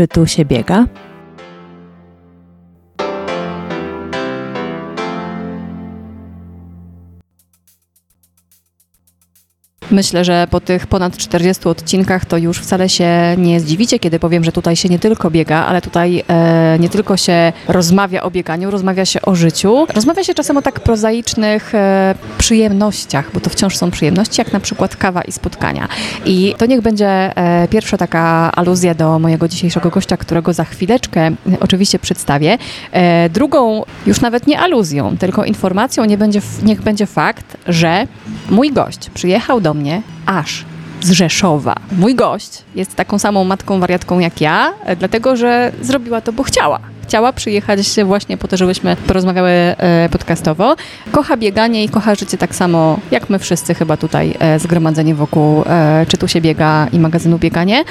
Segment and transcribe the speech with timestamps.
[0.00, 0.86] Czy tu się biega?
[9.90, 14.44] Myślę, że po tych ponad 40 odcinkach to już wcale się nie zdziwicie, kiedy powiem,
[14.44, 18.70] że tutaj się nie tylko biega, ale tutaj e, nie tylko się rozmawia o bieganiu,
[18.70, 19.86] rozmawia się o życiu.
[19.94, 24.60] Rozmawia się czasem o tak prozaicznych e, przyjemnościach, bo to wciąż są przyjemności, jak na
[24.60, 25.88] przykład kawa i spotkania.
[26.24, 31.20] I to niech będzie e, pierwsza taka aluzja do mojego dzisiejszego gościa, którego za chwileczkę
[31.20, 32.58] e, oczywiście przedstawię.
[32.92, 38.06] E, drugą, już nawet nie aluzją, tylko informacją nie będzie, niech będzie fakt, że
[38.50, 39.79] mój gość przyjechał do mnie
[40.26, 40.64] aż
[41.00, 41.74] z Rzeszowa.
[41.98, 46.42] Mój gość jest taką samą matką wariatką jak ja, e, dlatego że zrobiła to, bo
[46.42, 50.76] chciała chciała przyjechać właśnie po to, żebyśmy porozmawiały e, podcastowo.
[51.12, 55.62] Kocha bieganie i kocha życie tak samo jak my wszyscy chyba tutaj e, zgromadzeni wokół
[55.66, 57.84] e, Czy tu się biega i magazynu Bieganie.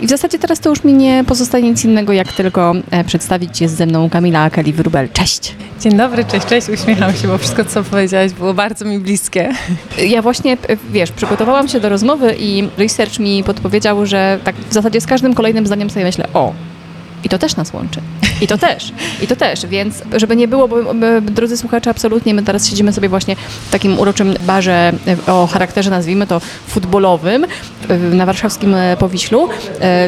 [0.00, 2.72] I w zasadzie teraz to już mi nie pozostaje nic innego, jak tylko
[3.06, 5.12] przedstawić jest ze mną Kamila Kelly-Wrubel.
[5.12, 5.54] Cześć!
[5.80, 9.52] Dzień dobry, cześć, cześć, uśmiecham się, bo wszystko, co powiedziałaś, było bardzo mi bliskie.
[10.08, 10.56] Ja właśnie,
[10.90, 15.34] wiesz, przygotowałam się do rozmowy i research mi podpowiedział, że tak w zasadzie z każdym
[15.34, 16.52] kolejnym zdaniem sobie myślę, o,
[17.24, 18.00] i to też nas łączy.
[18.40, 18.92] I to też.
[19.22, 19.66] I to też.
[19.66, 20.76] Więc żeby nie było, bo
[21.22, 23.36] drodzy słuchacze, absolutnie my teraz siedzimy sobie właśnie
[23.68, 24.92] w takim uroczym barze
[25.28, 27.46] e, o charakterze, nazwijmy to, futbolowym
[27.88, 29.48] e, na warszawskim e, Powiślu,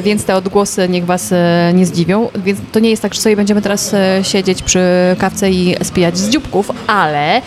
[0.02, 1.34] więc te odgłosy niech was
[1.74, 2.28] nie zdziwią.
[2.44, 4.80] Więc to nie jest tak, że sobie będziemy teraz siedzieć przy
[5.18, 7.42] kawce i spijać z dzióbków, ale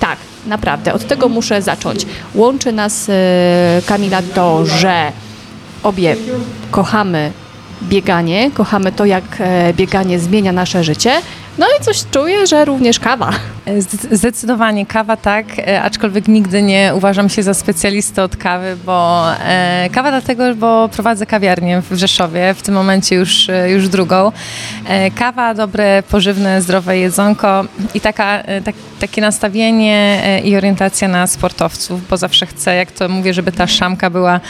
[0.00, 2.06] tak, naprawdę, od tego muszę zacząć.
[2.34, 3.10] Łączy nas
[3.86, 5.12] Kamila to, że
[5.82, 6.16] obie
[6.70, 7.32] kochamy
[7.88, 11.12] bieganie, kochamy to, jak e, bieganie zmienia nasze życie.
[11.58, 13.30] No i coś czuję, że również kawa.
[14.10, 19.88] Zdecydowanie kawa tak, e, aczkolwiek nigdy nie uważam się za specjalistę od kawy, bo e,
[19.92, 24.32] kawa dlatego, bo prowadzę kawiarnię w Rzeszowie, w tym momencie już, e, już drugą.
[24.88, 31.08] E, kawa, dobre, pożywne, zdrowe jedzonko i taka, e, tak, takie nastawienie e, i orientacja
[31.08, 34.40] na sportowców, bo zawsze chcę, jak to mówię, żeby ta szamka była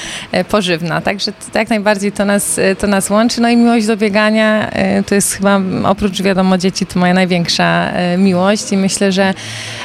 [0.48, 1.00] pożywna.
[1.00, 3.23] Także jak najbardziej to nas, to nas łączy.
[3.40, 4.70] No i miłość do biegania
[5.06, 9.34] to jest chyba oprócz wiadomo dzieci to moja największa miłość i myślę, myślę, że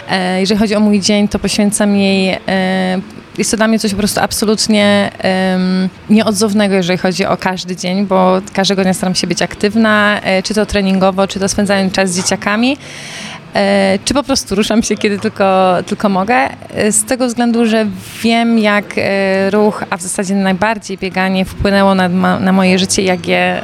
[0.09, 3.01] e, jeżeli chodzi o mój dzień, to poświęcam jej e,
[3.37, 8.05] jest to dla mnie coś po prostu absolutnie um, nieodzownego, jeżeli chodzi o każdy dzień,
[8.05, 12.11] bo każdego dnia staram się być aktywna, e, czy to treningowo, czy to spędzając czas
[12.11, 12.77] z dzieciakami.
[13.53, 16.35] E, czy po prostu ruszam się, kiedy tylko, tylko mogę.
[16.73, 17.85] E, z tego względu, że
[18.23, 22.09] wiem, jak e, ruch, a w zasadzie najbardziej bieganie wpłynęło na,
[22.39, 23.61] na moje życie, jak je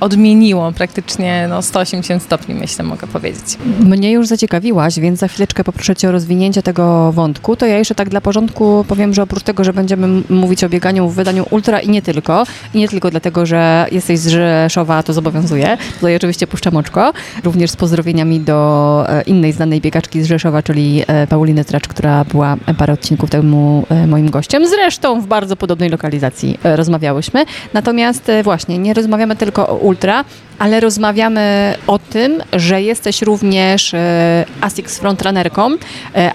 [0.00, 3.58] odmieniło praktycznie no, 180 stopni, myślę, mogę powiedzieć.
[3.80, 7.56] Mnie już zaciekawiłaś, więc za chwileczkę poproszę Cię o rozwinięcie tego wątku.
[7.56, 11.08] To ja jeszcze tak dla porządku powiem, że oprócz tego, że będziemy mówić o bieganiu
[11.08, 15.12] w wydaniu ultra i nie tylko, i nie tylko dlatego, że jesteś z Rzeszowa, to
[15.12, 15.78] zobowiązuje.
[15.94, 17.12] Tutaj oczywiście puszczam oczko,
[17.44, 22.56] również z pozdrowieniami do innej znanej biegaczki z Rzeszowa, czyli e, Pauliny Tracz, która była
[22.78, 24.68] parę odcinków temu e, moim gościem.
[24.68, 27.44] Zresztą w bardzo podobnej lokalizacji e, rozmawiałyśmy.
[27.74, 30.24] Natomiast właśnie nie rozmawiamy tylko o ultra,
[30.60, 33.92] ale rozmawiamy o tym, że jesteś również
[34.60, 35.70] ASICS frontrunnerką,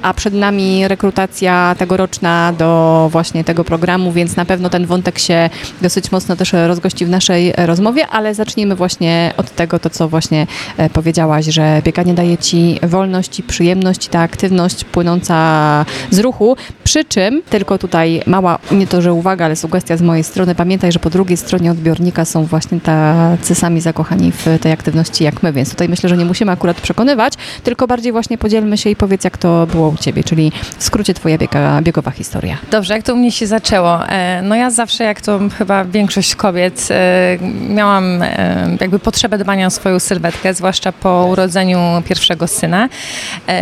[0.01, 5.49] a przed nami rekrutacja tegoroczna do właśnie tego programu, więc na pewno ten wątek się
[5.81, 10.47] dosyć mocno też rozgości w naszej rozmowie, ale zacznijmy właśnie od tego, to co właśnie
[10.93, 16.57] powiedziałaś, że bieganie daje ci wolność i przyjemność, ta aktywność płynąca z ruchu.
[16.83, 20.91] Przy czym, tylko tutaj mała, nie to, że uwaga, ale sugestia z mojej strony, pamiętaj,
[20.91, 25.53] że po drugiej stronie odbiornika są właśnie tacy sami zakochani w tej aktywności jak my,
[25.53, 27.33] więc tutaj myślę, że nie musimy akurat przekonywać,
[27.63, 31.13] tylko bardziej właśnie podzielmy się i powiedz, jak to było u Ciebie, czyli w skrócie
[31.13, 32.57] Twoja biega, biegowa historia.
[32.71, 34.07] Dobrze, jak to u mnie się zaczęło?
[34.07, 37.37] E, no ja zawsze, jak to chyba większość kobiet, e,
[37.69, 42.89] miałam e, jakby potrzebę dbania o swoją sylwetkę, zwłaszcza po urodzeniu pierwszego syna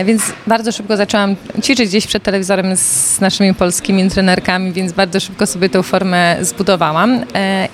[0.05, 5.47] więc bardzo szybko zaczęłam ćwiczyć gdzieś przed telewizorem z naszymi polskimi trenerkami, więc bardzo szybko
[5.47, 7.25] sobie tę formę zbudowałam.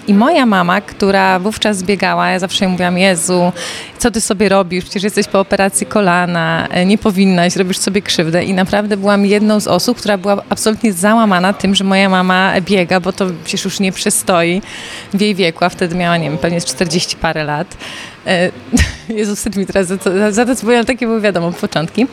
[0.07, 3.51] I moja mama, która wówczas biegała, ja zawsze jej mówiłam, Jezu,
[3.97, 4.83] co ty sobie robisz?
[4.83, 8.43] Przecież jesteś po operacji kolana, e, nie powinnaś, robisz sobie krzywdę.
[8.43, 12.99] I naprawdę byłam jedną z osób, która była absolutnie załamana tym, że moja mama biega,
[12.99, 14.61] bo to przecież już nie przystoi
[15.13, 17.77] w jej wieku, a wtedy miała, nie wiem, pewnie 40 parę lat.
[18.27, 18.51] E,
[19.19, 19.87] Jezus, wstyd mi teraz
[20.31, 22.07] za to, co takie były wiadomo, początki.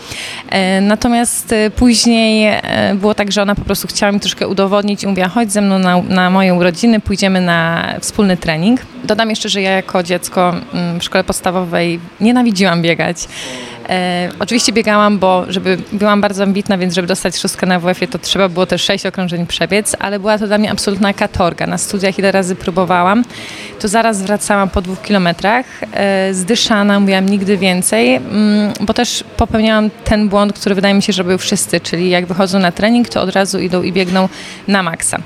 [0.50, 2.60] E, natomiast e, później
[2.94, 5.78] było tak, że ona po prostu chciała mi troszkę udowodnić i mówiła, chodź ze mną
[5.78, 8.80] na, na moje urodziny, pójdziemy na wspólny trening.
[9.04, 13.16] Dodam jeszcze, że ja jako dziecko mm, w szkole podstawowej nienawidziłam biegać.
[13.88, 18.18] E, oczywiście biegałam, bo żeby byłam bardzo ambitna, więc żeby dostać szóstkę na WF-ie, to
[18.18, 21.66] trzeba było też sześć okrążeń przebiec, ale była to dla mnie absolutna katorga.
[21.66, 23.24] Na studiach ile razy próbowałam,
[23.80, 29.90] to zaraz wracałam po dwóch kilometrach, e, zdyszana, mówiłam nigdy więcej, mm, bo też popełniałam
[30.04, 33.22] ten błąd, który wydaje mi się, że był wszyscy, czyli jak wychodzą na trening, to
[33.22, 34.28] od razu idą i biegną
[34.68, 35.18] na maksa.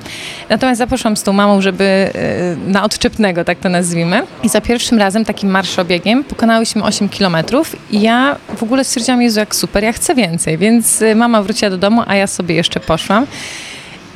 [0.48, 4.22] Natomiast zaposzłam z tą mamą, żeby e, na odczepnego, tak to nazwijmy.
[4.42, 9.40] I za pierwszym razem takim marszobiegiem pokonałyśmy 8 kilometrów i ja w ogóle stwierdziłam, Jezu,
[9.40, 10.58] jak super, ja chcę więcej.
[10.58, 13.26] Więc e, mama wróciła do domu, a ja sobie jeszcze poszłam.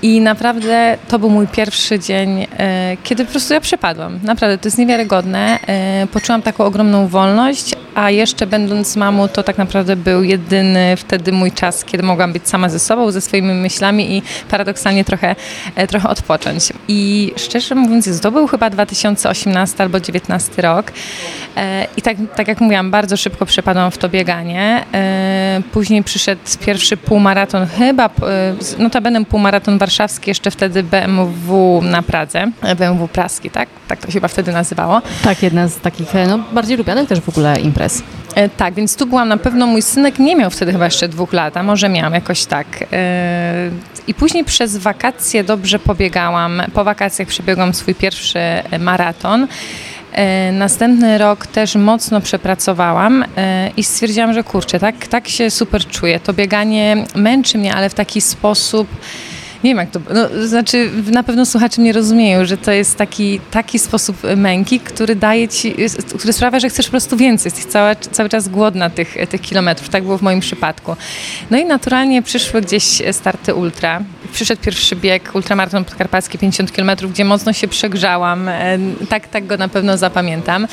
[0.04, 4.20] I naprawdę to był mój pierwszy dzień, e, kiedy po prostu ja przepadłam.
[4.22, 5.58] Naprawdę, to jest niewiarygodne.
[5.66, 11.32] E, poczułam taką ogromną wolność, a jeszcze będąc mamą, to tak naprawdę był jedyny wtedy
[11.32, 15.36] mój czas, kiedy mogłam być sama ze sobą, ze swoimi myślami i paradoksalnie trochę,
[15.76, 16.72] e, trochę odpocząć.
[16.88, 20.92] I szczerze mówiąc, to był chyba 2018 albo 2019 rok.
[21.96, 24.84] I tak, tak jak mówiłam, bardzo szybko przepadłam w to bieganie.
[25.72, 28.10] Później przyszedł pierwszy półmaraton, chyba,
[28.78, 33.68] notabene półmaraton warszawski, jeszcze wtedy BMW na Pradze, BMW Praski, tak?
[33.88, 35.02] Tak to się chyba wtedy nazywało.
[35.24, 38.02] Tak, jedna z takich no, bardziej lubianych też w ogóle imprez.
[38.34, 41.32] E, tak, więc tu byłam na pewno, mój synek nie miał wtedy chyba jeszcze dwóch
[41.32, 42.66] lat, a może miałam jakoś tak.
[42.92, 43.70] E,
[44.06, 46.62] I później przez wakacje dobrze pobiegałam.
[46.72, 48.40] Po wakacjach przebiegłam swój pierwszy
[48.80, 49.46] maraton.
[50.12, 53.24] E, następny rok też mocno przepracowałam
[53.76, 56.20] i stwierdziłam, że kurczę, tak, tak się super czuję.
[56.20, 58.88] To bieganie męczy mnie, ale w taki sposób
[59.64, 63.40] nie wiem jak to, no, znaczy na pewno słuchacze mnie rozumieją, że to jest taki,
[63.50, 65.74] taki sposób męki, który daje ci,
[66.18, 69.88] który sprawia, że chcesz po prostu więcej, jesteś cały, cały czas głodna tych, tych kilometrów,
[69.88, 70.96] tak było w moim przypadku.
[71.50, 74.00] No i naturalnie przyszły gdzieś starty ultra.
[74.32, 78.78] Przyszedł pierwszy bieg, ultramaraton podkarpacki 50 km, gdzie mocno się przegrzałam, e,
[79.08, 80.66] tak, tak go na pewno zapamiętam.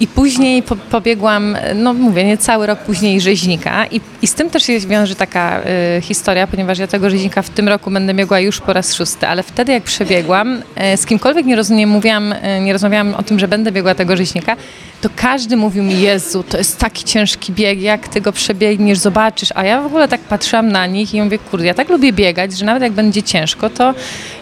[0.00, 3.86] I później po, pobiegłam, no mówię, nie cały rok później rzeźnika.
[3.86, 5.60] I, i z tym też się wiąże taka
[5.98, 9.28] y, historia, ponieważ ja tego rzeźnika w tym roku będę biegła już po raz szósty,
[9.28, 10.62] ale wtedy jak przebiegłam,
[10.94, 13.94] y, z kimkolwiek nie, roz, nie mówiłam, y, nie rozmawiałam o tym, że będę biegła
[13.94, 14.56] tego rzeźnika,
[15.00, 19.48] to każdy mówił mi, Jezu, to jest taki ciężki bieg, jak ty go przebiegniesz, zobaczysz,
[19.54, 22.58] a ja w ogóle tak patrzyłam na nich i mówię, kurde, ja tak lubię biegać,
[22.58, 23.94] że nawet jak będzie ciężko, to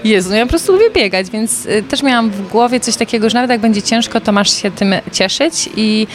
[0.05, 3.31] Jezu, no ja po prostu lubię biegać, więc y, też miałam w głowie coś takiego,
[3.31, 5.44] że nawet jak będzie ciężko, to masz się tym cieszyć
[5.77, 6.07] i,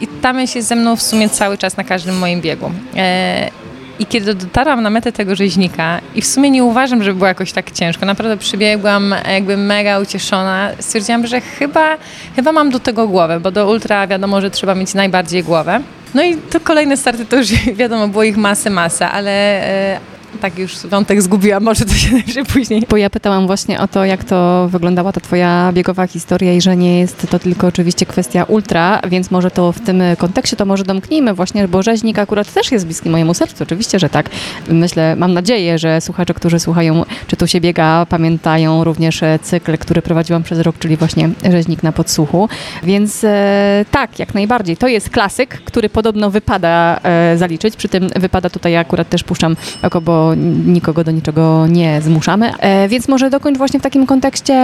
[0.00, 2.70] i ta myśl jest ze mną w sumie cały czas na każdym moim biegu.
[2.96, 3.50] E,
[3.98, 7.52] i kiedy dotarłam na metę tego rzeźnika i w sumie nie uważam, że było jakoś
[7.52, 11.96] tak ciężko, naprawdę przybiegłam jakby mega ucieszona, stwierdziłam, że chyba,
[12.36, 15.80] chyba mam do tego głowę, bo do ultra wiadomo, że trzeba mieć najbardziej głowę.
[16.14, 17.48] No i to kolejne starty to już
[17.80, 20.00] wiadomo, było ich masę, masę, ale, e,
[20.40, 22.86] tak już wątek zgubiłam, może to się najwyżej później.
[22.90, 26.76] Bo ja pytałam właśnie o to, jak to wyglądała ta twoja biegowa historia i że
[26.76, 30.84] nie jest to tylko oczywiście kwestia ultra, więc może to w tym kontekście to może
[30.84, 34.30] domknijmy właśnie, bo rzeźnik akurat też jest bliski mojemu sercu, oczywiście, że tak.
[34.68, 40.02] Myślę, mam nadzieję, że słuchacze, którzy słuchają, czy tu się biega, pamiętają również cykl, który
[40.02, 42.48] prowadziłam przez rok, czyli właśnie rzeźnik na podsłuchu,
[42.82, 44.76] więc e, tak, jak najbardziej.
[44.76, 49.24] To jest klasyk, który podobno wypada e, zaliczyć, przy tym wypada tutaj ja akurat też
[49.24, 50.19] puszczam oko, bo
[50.66, 52.52] nikogo do niczego nie zmuszamy.
[52.58, 54.54] E, więc może dokończ właśnie w takim kontekście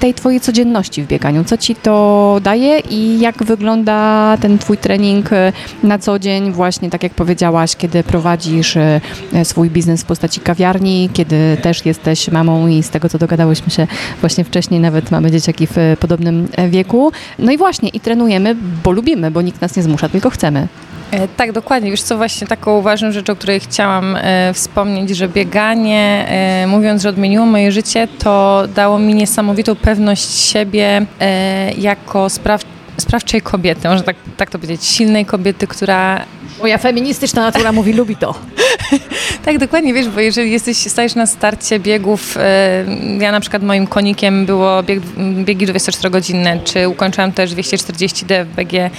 [0.00, 1.44] tej twojej codzienności w bieganiu.
[1.44, 5.52] Co ci to daje i jak wygląda ten twój trening e,
[5.82, 9.00] na co dzień, właśnie tak jak powiedziałaś, kiedy prowadzisz e,
[9.44, 13.86] swój biznes w postaci kawiarni, kiedy też jesteś mamą i z tego, co dogadałyśmy się
[14.20, 17.12] właśnie wcześniej, nawet mamy dzieciaki w podobnym wieku.
[17.38, 20.68] No i właśnie, i trenujemy, bo lubimy, bo nikt nas nie zmusza, tylko chcemy.
[21.10, 21.90] E, tak, dokładnie.
[21.90, 27.02] Wiesz co, właśnie taką ważną rzecz, o której chciałam e, wspomnieć, że bieganie, e, mówiąc,
[27.02, 32.64] że odmieniło moje życie, to dało mi niesamowitą pewność siebie e, jako spraw,
[33.00, 36.24] sprawczej kobiety, można tak, tak to powiedzieć, silnej kobiety, która
[36.60, 38.34] Moja feministyczna natura mówi, lubi to.
[39.44, 42.84] tak, dokładnie, wiesz, bo jeżeli jesteś, stajesz na starcie biegów, e,
[43.20, 45.00] ja na przykład moim konikiem było bieg,
[45.44, 48.90] biegi 24-godzinne, czy ukończyłam też 240D w BG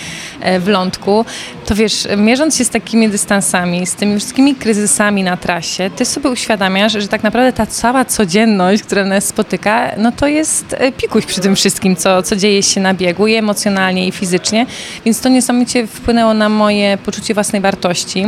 [0.41, 1.25] e, w Lądku,
[1.65, 6.29] to wiesz, mierząc się z takimi dystansami, z tymi wszystkimi kryzysami na trasie, ty sobie
[6.29, 11.25] uświadamiasz, że tak naprawdę ta cała codzienność, która nas spotyka, no to jest e, pikuś
[11.25, 14.65] przy tym wszystkim, co, co dzieje się na biegu i emocjonalnie, i fizycznie,
[15.05, 18.25] więc to niesamowicie wpłynęło na moje poczucie własnej wartości,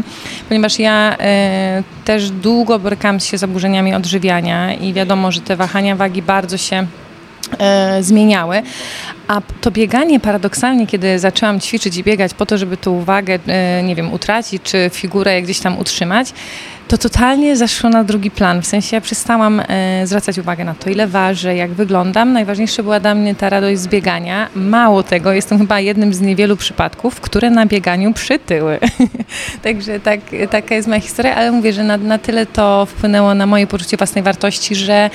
[0.49, 5.95] ponieważ ja e, też długo borykałam się z zaburzeniami odżywiania i wiadomo, że te wahania
[5.95, 6.87] wagi bardzo się
[7.59, 8.61] e, zmieniały,
[9.27, 13.83] A to bieganie paradoksalnie, kiedy zaczęłam ćwiczyć i biegać po to, żeby tą uwagę, e,
[13.83, 16.33] nie wiem, utracić, czy figurę gdzieś tam utrzymać,
[16.91, 18.61] to totalnie zaszło na drugi plan.
[18.61, 22.33] W sensie ja przestałam e, zwracać uwagę na to, ile ważę, jak wyglądam.
[22.33, 24.47] Najważniejsza była dla mnie ta radość z biegania.
[24.55, 28.79] Mało tego, jestem chyba jednym z niewielu przypadków, które na bieganiu przytyły.
[29.63, 33.45] Także tak, taka jest moja historia, ale mówię, że na, na tyle to wpłynęło na
[33.45, 35.09] moje poczucie własnej wartości, że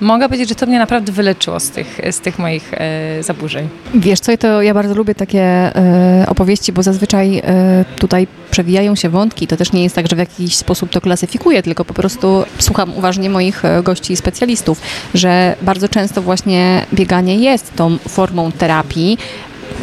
[0.00, 3.68] mogę powiedzieć, że to mnie naprawdę wyleczyło z tych, z tych moich e, zaburzeń.
[3.94, 9.08] Wiesz co, to ja bardzo lubię takie e, opowieści, bo zazwyczaj e, tutaj przewijają się
[9.08, 9.46] wątki.
[9.46, 12.96] To też nie jest tak, że w jakiś sposób to klasyfikuję, tylko po prostu słucham
[12.96, 14.80] uważnie moich e, gości i specjalistów,
[15.14, 19.18] że bardzo często właśnie bieganie jest tą formą terapii,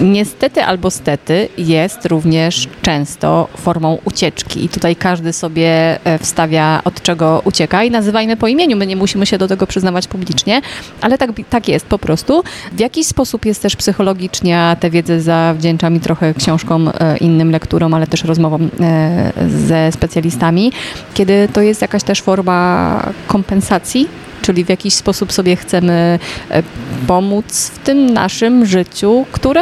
[0.02, 4.66] niestety albo stety jest również często formą ucieczki.
[4.66, 7.84] I tutaj każdy sobie e, wstawia od czego ucieka.
[7.84, 10.62] I nazywajmy po imieniu, my nie musimy się do tego przyznawać publicznie,
[11.02, 12.44] ale tak, tak jest po prostu.
[12.72, 17.52] W jakiś sposób jest też psychologicznie, a tę wiedzę zawdzięcza mi trochę książkom, e, innym
[17.52, 20.72] lekturom, ale też rozmowom e, ze specjalistami,
[21.14, 24.08] kiedy to jest jakaś też forma kompensacji
[24.48, 26.64] czyli w jakiś sposób sobie chcemy e,
[27.08, 29.62] pomóc w tym naszym życiu, które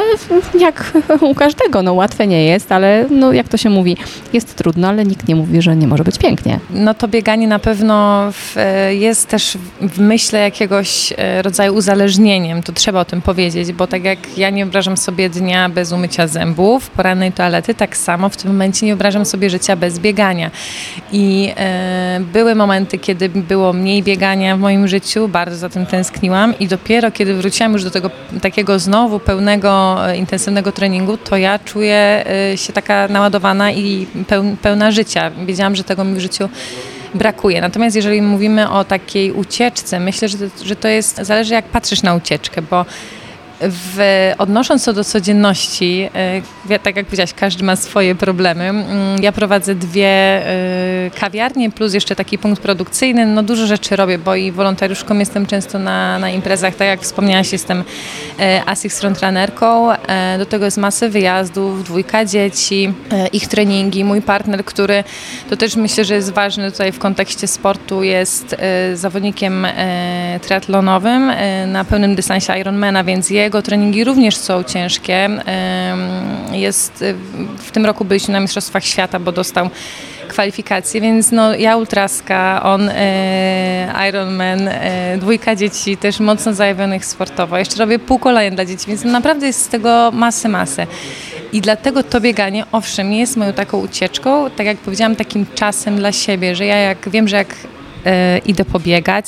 [0.60, 3.98] jak u każdego, no łatwe nie jest, ale no jak to się mówi,
[4.34, 6.60] jest trudno, ale nikt nie mówi, że nie może być pięknie.
[6.70, 12.64] No to bieganie na pewno w, e, jest też w myśle jakiegoś e, rodzaju uzależnieniem,
[12.64, 16.28] to trzeba o tym powiedzieć, bo tak jak ja nie wyobrażam sobie dnia bez umycia
[16.28, 20.52] zębów, porannej toalety, tak samo w tym momencie nie wyobrażam sobie życia bez biegania.
[21.12, 25.86] I e, były momenty, kiedy było mniej biegania w moim moim życiu, bardzo za tym
[25.86, 28.10] tęskniłam i dopiero kiedy wróciłam już do tego
[28.42, 34.08] takiego znowu pełnego, e, intensywnego treningu, to ja czuję e, się taka naładowana i
[34.62, 35.32] pełna życia.
[35.46, 36.50] Wiedziałam, że tego mi w życiu
[37.14, 37.62] brakuje.
[37.62, 42.04] Natomiast jeżeli mówimy o takiej ucieczce, myślę, że to, że to jest, zależy jak patrzysz
[42.04, 42.86] na ucieczkę, bo
[43.62, 46.10] w, odnosząc to do codzienności,
[46.70, 48.64] e, tak jak powiedziałaś, każdy ma swoje problemy.
[48.64, 53.26] Mm, ja prowadzę dwie e, kawiarnie plus jeszcze taki punkt produkcyjny.
[53.26, 56.76] No dużo rzeczy robię, bo i wolontariuszką jestem często na, na imprezach.
[56.76, 57.84] Tak jak wspomniałaś, jestem
[58.40, 59.90] e, ASICS frontrunnerką.
[60.38, 62.94] Do tego jest masę wyjazdów, dwójka dzieci,
[63.34, 64.04] ich treningi.
[64.04, 65.04] Mój partner, który
[65.50, 68.56] to też myślę, że jest ważny tutaj w kontekście sportu, jest
[68.94, 69.68] zawodnikiem
[70.42, 71.32] triatlonowym
[71.68, 75.30] na pełnym dystansie Ironmana, więc je jego treningi również są ciężkie.
[76.52, 77.04] Jest,
[77.58, 79.70] w tym roku byliśmy na Mistrzostwach Świata, bo dostał
[80.28, 87.58] kwalifikacje, więc no, ja ultraska, on e, Ironman, e, dwójka dzieci, też mocno zajawionych sportowo.
[87.58, 90.88] Jeszcze robię półkolaje dla dzieci, więc naprawdę jest z tego masę, masę.
[91.54, 96.12] I dlatego to bieganie, owszem, jest moją taką ucieczką, tak jak powiedziałam, takim czasem dla
[96.12, 97.56] siebie, że ja jak wiem, że jak
[98.46, 99.26] idę pobiegać,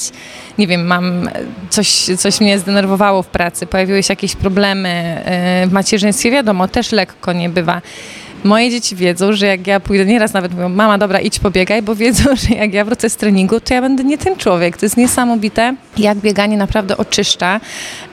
[0.57, 1.29] nie wiem, mam
[1.69, 4.89] coś, coś mnie zdenerwowało w pracy, pojawiły się jakieś problemy
[5.25, 7.81] e, w macierzyństwie, wiadomo, też lekko nie bywa.
[8.47, 11.95] Moje dzieci wiedzą, że jak ja pójdę, nieraz nawet mówią, mama, dobra, idź pobiegaj, bo
[11.95, 14.77] wiedzą, że jak ja wrócę z treningu, to ja będę nie ten człowiek.
[14.77, 17.59] To jest niesamowite, jak bieganie naprawdę oczyszcza.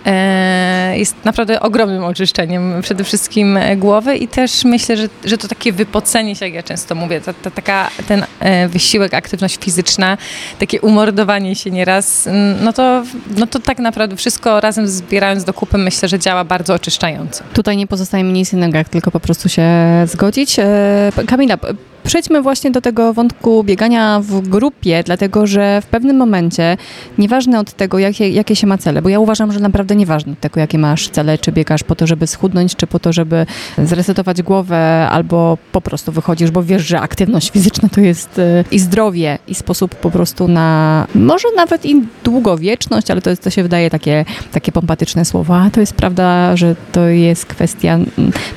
[0.06, 5.72] E, jest naprawdę ogromnym oczyszczeniem przede wszystkim głowy i też myślę, że, że to takie
[5.72, 10.18] wypocenie się, jak ja często mówię, ta, ta, taka, ten e, wysiłek, aktywność fizyczna,
[10.58, 12.28] takie umordowanie się nieraz,
[12.62, 13.02] no to,
[13.36, 17.44] no to tak naprawdę wszystko razem zbierając do kupy myślę, że działa bardzo oczyszczająco.
[17.52, 19.64] Tutaj nie pozostaje mi nic innego, jak tylko po prostu się
[20.06, 20.23] zgodzić.
[20.58, 21.58] E, Kamila,
[22.04, 26.76] Przejdźmy właśnie do tego wątku biegania w grupie, dlatego że w pewnym momencie,
[27.18, 30.40] nieważne od tego, jakie, jakie się ma cele, bo ja uważam, że naprawdę nieważne od
[30.40, 33.46] tego, jakie masz cele, czy biegasz po to, żeby schudnąć, czy po to, żeby
[33.78, 38.78] zresetować głowę, albo po prostu wychodzisz, bo wiesz, że aktywność fizyczna to jest e, i
[38.78, 43.62] zdrowie, i sposób po prostu na, może nawet i długowieczność, ale to, jest, to się
[43.62, 45.70] wydaje takie, takie pompatyczne słowa.
[45.72, 47.98] To jest prawda, że to jest kwestia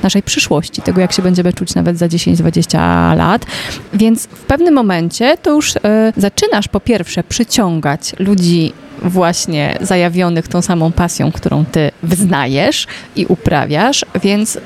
[0.02, 3.37] naszej przyszłości, tego, jak się będziemy czuć nawet za 10-20 lat
[3.94, 5.80] Więc w pewnym momencie to już y,
[6.16, 14.04] zaczynasz po pierwsze przyciągać ludzi właśnie zajawionych tą samą pasją, którą ty wyznajesz i uprawiasz,
[14.22, 14.60] więc y,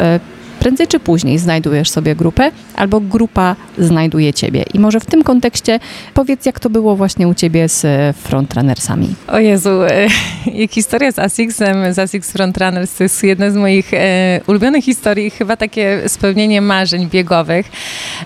[0.63, 4.65] prędzej czy później znajdujesz sobie grupę, albo grupa znajduje ciebie.
[4.75, 5.81] I może w tym kontekście
[6.15, 9.15] powiedz, jak to było właśnie u ciebie z frontrunnersami.
[9.29, 10.09] O Jezu, e,
[10.77, 15.57] historia z ASICS-em, z ASICS Frontrunners to jest jedna z moich e, ulubionych historii, chyba
[15.57, 17.67] takie spełnienie marzeń biegowych,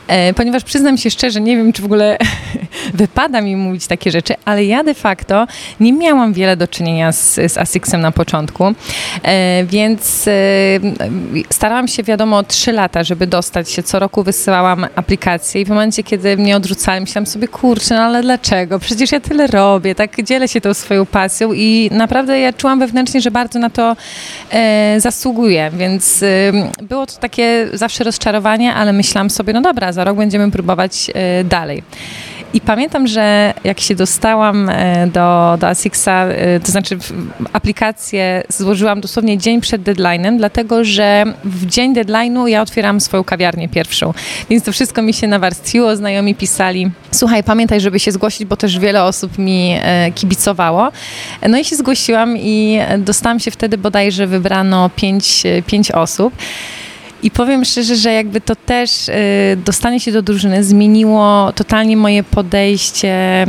[0.08, 2.18] e, ponieważ przyznam się szczerze, nie wiem, czy w ogóle
[2.94, 5.46] wypada mi mówić takie rzeczy, ale ja de facto
[5.80, 8.64] nie miałam wiele do czynienia z, z ASICS-em na początku,
[9.22, 10.32] e, więc e,
[11.50, 13.82] starałam się, wiadomo, wiadomo, trzy lata, żeby dostać się.
[13.82, 18.22] Co roku wysyłałam aplikacje i w momencie, kiedy mnie odrzucałem, myślałam sobie, kurczę, no ale
[18.22, 18.78] dlaczego?
[18.78, 23.20] Przecież ja tyle robię, tak dzielę się tą swoją pasją i naprawdę ja czułam wewnętrznie,
[23.20, 23.96] że bardzo na to
[24.50, 26.26] e, zasługuję, więc e,
[26.82, 31.44] było to takie zawsze rozczarowanie, ale myślałam sobie, no dobra, za rok będziemy próbować e,
[31.44, 31.82] dalej.
[32.54, 36.98] I pamiętam, że jak się dostałam e, do, do Asixa, e, to znaczy
[37.52, 43.68] aplikację złożyłam dosłownie dzień przed deadline'em, dlatego że w dzień deadline'u ja otwieram swoją kawiarnię
[43.68, 44.14] pierwszą.
[44.50, 48.78] Więc to wszystko mi się nawarstwiło, znajomi pisali, słuchaj, pamiętaj, żeby się zgłosić, bo też
[48.78, 50.88] wiele osób mi e, kibicowało.
[51.48, 56.34] No i się zgłosiłam i dostałam się wtedy bodajże wybrano pięć, pięć osób.
[57.22, 59.12] I powiem szczerze, że jakby to też y,
[59.64, 63.42] dostanie się do drużyny zmieniło totalnie moje podejście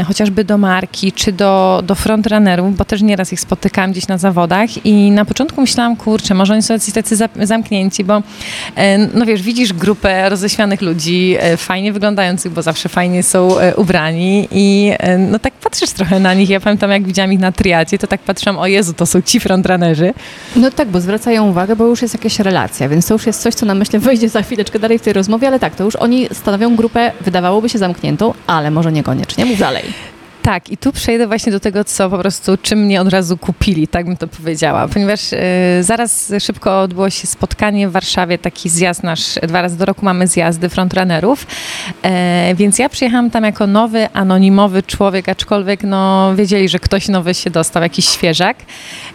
[0.00, 4.18] y, chociażby do marki, czy do, do frontrunnerów, bo też nieraz ich spotykałam gdzieś na
[4.18, 8.22] zawodach i na początku myślałam, kurczę, może oni są tacy, tacy zamknięci, bo y,
[9.14, 15.38] no wiesz, widzisz grupę roześmianych ludzi, fajnie wyglądających, bo zawsze fajnie są ubrani i no
[15.38, 16.50] tak patrzysz trochę na nich.
[16.50, 19.40] Ja pamiętam, jak widziałam ich na triacie, to tak patrzyłam, o Jezu, to są ci
[19.40, 20.14] frontrunnerzy.
[20.56, 23.54] No tak, bo zwracają uwagę, bo już jest jakaś relacja, więc to już jest coś,
[23.54, 26.28] co na myślę wejdzie za chwileczkę dalej w tej rozmowie, ale tak, to już oni
[26.32, 29.44] stanowią grupę, wydawałoby się zamkniętą, ale może niekoniecznie.
[29.44, 29.84] Mów dalej.
[30.42, 33.88] Tak, i tu przejdę właśnie do tego, co po prostu, czym mnie od razu kupili,
[33.88, 35.36] tak bym to powiedziała, ponieważ y,
[35.80, 40.26] zaraz szybko odbyło się spotkanie w Warszawie, taki zjazd nasz, dwa razy do roku mamy
[40.26, 41.46] zjazdy frontrunnerów,
[42.50, 47.34] y, więc ja przyjechałam tam jako nowy, anonimowy człowiek, aczkolwiek no wiedzieli, że ktoś nowy
[47.34, 48.56] się dostał, jakiś świeżak.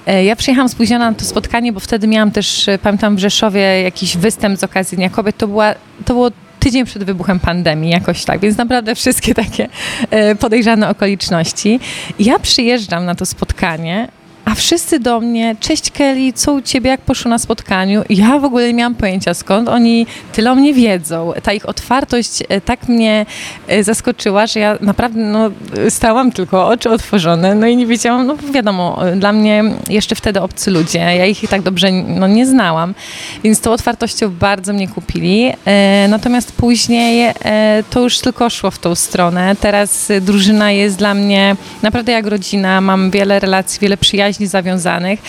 [0.08, 4.18] Y, ja przyjechałam spóźniona na to spotkanie, bo wtedy miałam też, pamiętam w Rzeszowie jakiś
[4.18, 5.74] występ z okazji Dnia Kobiet, to, była,
[6.06, 9.70] to było tydzień przed wybuchem pandemii, jakoś tak, więc naprawdę wszystkie takie
[10.10, 11.80] e, podejrzane okoliczności.
[12.20, 14.08] Ja przyjeżdżam na to spotkanie,
[14.48, 18.04] a wszyscy do mnie, cześć Kelly, co u ciebie, jak poszło na spotkaniu?
[18.10, 21.34] ja w ogóle nie miałam pojęcia skąd oni tyle o mnie wiedzą.
[21.44, 23.26] Ta ich otwartość e, tak mnie
[23.68, 25.52] e, zaskoczyła, że ja naprawdę no,
[25.90, 30.72] stałam tylko oczy otworzone, no i nie wiedziałam, no wiadomo, dla mnie jeszcze wtedy obcy
[30.72, 32.94] ludzie, ja ich tak dobrze no, nie znałam,
[33.44, 35.52] więc tą otwartością bardzo mnie kupili.
[35.66, 37.34] E, natomiast później
[37.90, 39.56] to już tylko szło w tą stronę.
[39.60, 45.20] Teraz drużyna jest dla mnie naprawdę jak rodzina, mam wiele relacji, wiele przyjaźni, przyjaźni zawiązanych.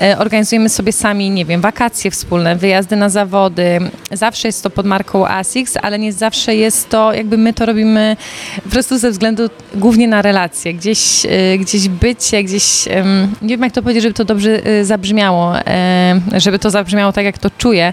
[0.00, 3.78] E, organizujemy sobie sami, nie wiem, wakacje wspólne, wyjazdy na zawody.
[4.12, 8.16] Zawsze jest to pod marką ASICS, ale nie zawsze jest to, jakby my to robimy
[8.64, 10.74] po prostu ze względu głównie na relacje.
[10.74, 12.86] Gdzieś, e, gdzieś bycie, gdzieś,
[13.42, 15.54] nie wiem jak to powiedzieć, żeby to dobrze e, zabrzmiało,
[16.36, 17.92] żeby to zabrzmiało tak, jak to czuję.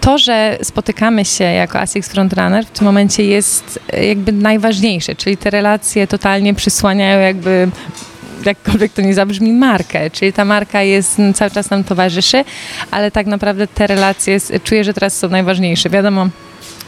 [0.00, 5.50] To, że spotykamy się jako ASICS Frontrunner w tym momencie jest jakby najważniejsze, czyli te
[5.50, 7.70] relacje totalnie przysłaniają jakby
[8.46, 10.10] jakkolwiek to nie zabrzmi, markę.
[10.10, 12.44] Czyli ta marka jest cały czas nam towarzyszy,
[12.90, 15.90] ale tak naprawdę te relacje czuję, że teraz są najważniejsze.
[15.90, 16.28] Wiadomo,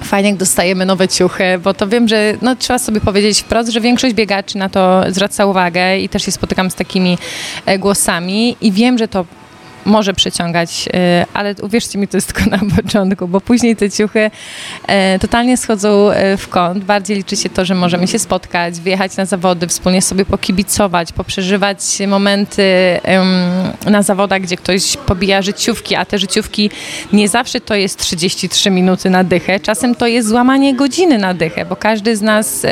[0.02, 3.80] fajnie, jak dostajemy nowe ciuchy, bo to wiem, że no, trzeba sobie powiedzieć wprost, że
[3.80, 7.18] większość biegaczy na to zwraca uwagę i też się spotykam z takimi
[7.66, 9.24] e, głosami i wiem, że to
[9.84, 14.30] może przyciągać, y, ale uwierzcie mi, to jest tylko na początku, bo później te ciuchy
[15.14, 16.84] y, totalnie schodzą y, w kąt.
[16.84, 21.78] Bardziej liczy się to, że możemy się spotkać, wyjechać na zawody, wspólnie sobie pokibicować, poprzeżywać
[22.08, 22.62] momenty
[23.86, 26.70] na zawodach, gdzie ktoś pobija życiówki, a te życiówki
[27.12, 31.64] nie zawsze to jest 33 minuty na dychę, czasem to jest złamanie godziny na dychę,
[31.64, 32.66] bo każdy z nas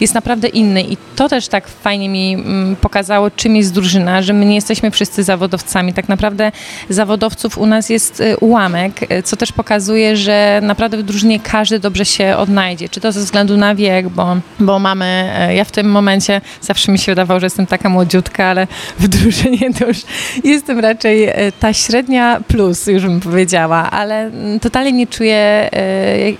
[0.00, 0.82] jest naprawdę inny.
[0.82, 4.90] I to też tak fajnie mi mm, pokazało, czym jest drużyna, że my nie jesteśmy
[4.90, 10.16] wszyscy zawodowcami, tak naprawdę naprawdę zawodowców u nas jest y, ułamek, y, co też pokazuje,
[10.16, 12.88] że naprawdę w drużynie każdy dobrze się odnajdzie.
[12.88, 16.92] Czy to ze względu na wiek, bo, bo mamy, y, ja w tym momencie zawsze
[16.92, 18.66] mi się wydawało, że jestem taka młodziutka, ale
[18.98, 19.98] w drużynie to już
[20.44, 21.28] jestem raczej
[21.60, 25.70] ta średnia plus, już bym powiedziała, ale mm, totalnie nie czuję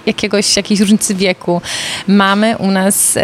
[0.06, 1.60] jakiegoś, jakiejś różnicy wieku.
[2.06, 3.18] Mamy u nas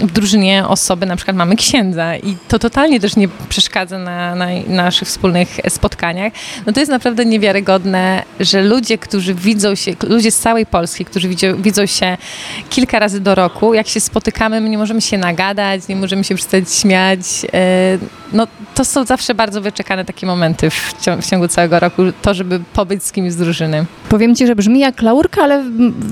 [0.00, 4.46] w drużynie osoby, na przykład mamy księdza i to totalnie też nie przeszkadza na, na
[4.68, 6.32] naszych wspólnych wspólnych spotkaniach,
[6.66, 11.28] no to jest naprawdę niewiarygodne, że ludzie, którzy widzą się, ludzie z całej Polski, którzy
[11.28, 12.16] widzą, widzą się
[12.70, 16.34] kilka razy do roku, jak się spotykamy, my nie możemy się nagadać, nie możemy się
[16.34, 17.20] przestać śmiać.
[17.52, 17.98] E,
[18.32, 22.60] no to są zawsze bardzo wyczekane takie momenty w, w ciągu całego roku, to, żeby
[22.74, 23.86] pobyć z kimś z drużyny.
[24.08, 25.64] Powiem ci, że brzmi jak laurka, ale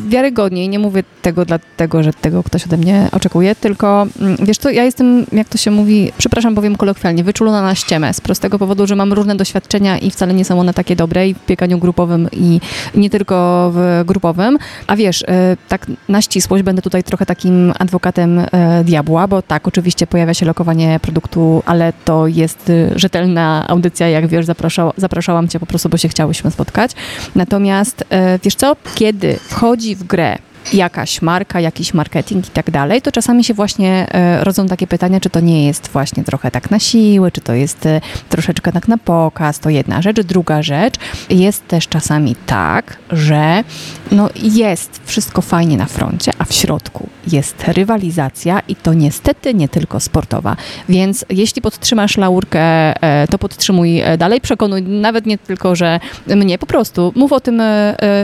[0.08, 0.68] wiarygodniej.
[0.68, 4.84] Nie mówię tego dlatego, że tego ktoś ode mnie oczekuje, tylko mm, wiesz co, ja
[4.84, 8.96] jestem, jak to się mówi, przepraszam, powiem kolokwialnie, wyczulona na ściemę z prostego powodu, że
[8.96, 12.28] mam mam różne doświadczenia i wcale nie są one takie dobre i w bieganiu grupowym
[12.32, 12.60] i
[12.94, 14.58] nie tylko w grupowym.
[14.86, 19.68] A wiesz, e, tak na ścisłość będę tutaj trochę takim adwokatem e, diabła, bo tak,
[19.68, 25.48] oczywiście pojawia się lokowanie produktu, ale to jest e, rzetelna audycja, jak wiesz, zapraszał, zapraszałam
[25.48, 26.90] cię po prostu, bo się chciałyśmy spotkać.
[27.34, 28.04] Natomiast
[28.44, 30.38] wiesz co, kiedy wchodzi w grę
[30.72, 35.20] jakaś marka, jakiś marketing i tak dalej, to czasami się właśnie e, rodzą takie pytania,
[35.20, 38.88] czy to nie jest właśnie trochę tak na siłę, czy to jest e, troszeczkę tak
[38.88, 40.20] na pokaz, to jedna rzecz.
[40.20, 40.94] Druga rzecz,
[41.30, 43.64] jest też czasami tak, że
[44.12, 49.68] no jest wszystko fajnie na froncie, a w środku jest rywalizacja i to niestety nie
[49.68, 50.56] tylko sportowa.
[50.88, 52.60] Więc jeśli podtrzymasz laurkę,
[53.02, 57.62] e, to podtrzymuj dalej, przekonuj nawet nie tylko, że mnie, po prostu mów o tym,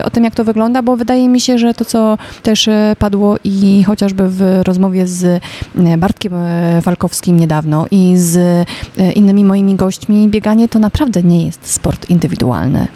[0.04, 3.36] o tym jak to wygląda, bo wydaje mi się, że to, co też e, padło
[3.44, 8.66] i chociażby w rozmowie z e, Bartkiem e, Walkowskim niedawno i z
[9.14, 12.86] innymi moimi gośćmi, bieganie to naprawdę nie jest sport indywidualny.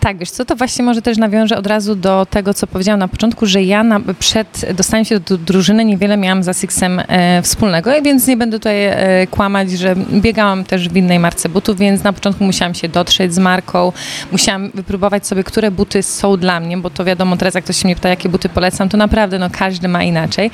[0.00, 3.08] Tak, wiesz co, to właśnie może też nawiążę od razu do tego, co powiedziałam na
[3.08, 7.90] początku, że ja na, przed dostaniem się do drużyny niewiele miałam z Asixem e, wspólnego,
[8.04, 12.12] więc nie będę tutaj e, kłamać, że biegałam też w innej marce butów, więc na
[12.12, 13.92] początku musiałam się dotrzeć z marką,
[14.32, 17.88] musiałam wypróbować sobie, które buty są dla mnie, bo to wiadomo, teraz jak ktoś się
[17.88, 20.50] mnie pyta, jakie buty polecam, to naprawdę no, każdy ma inaczej,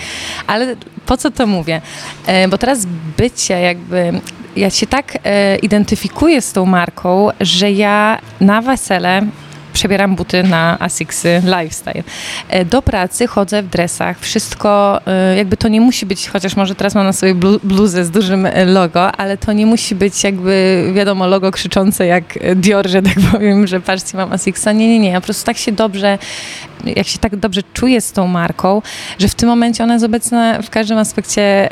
[0.47, 1.81] ale po co to mówię?
[2.27, 2.87] E, bo teraz
[3.17, 4.21] bycie jakby
[4.57, 9.23] ja się tak e, identyfikuję z tą marką, że ja na wesele
[9.79, 12.03] przebieram buty na Asicsy Lifestyle.
[12.49, 16.75] E, do pracy chodzę w dresach, wszystko, e, jakby to nie musi być, chociaż może
[16.75, 20.85] teraz mam na sobie bluzę z dużym e, logo, ale to nie musi być jakby,
[20.95, 24.73] wiadomo, logo krzyczące jak Dior, że tak powiem, że patrzcie, mam Asixa.
[24.73, 26.19] Nie, nie, nie, ja po prostu tak się dobrze
[26.97, 28.83] jak się tak dobrze czuję z tą marką,
[29.19, 31.69] że w tym momencie ona jest obecna w każdym aspekcie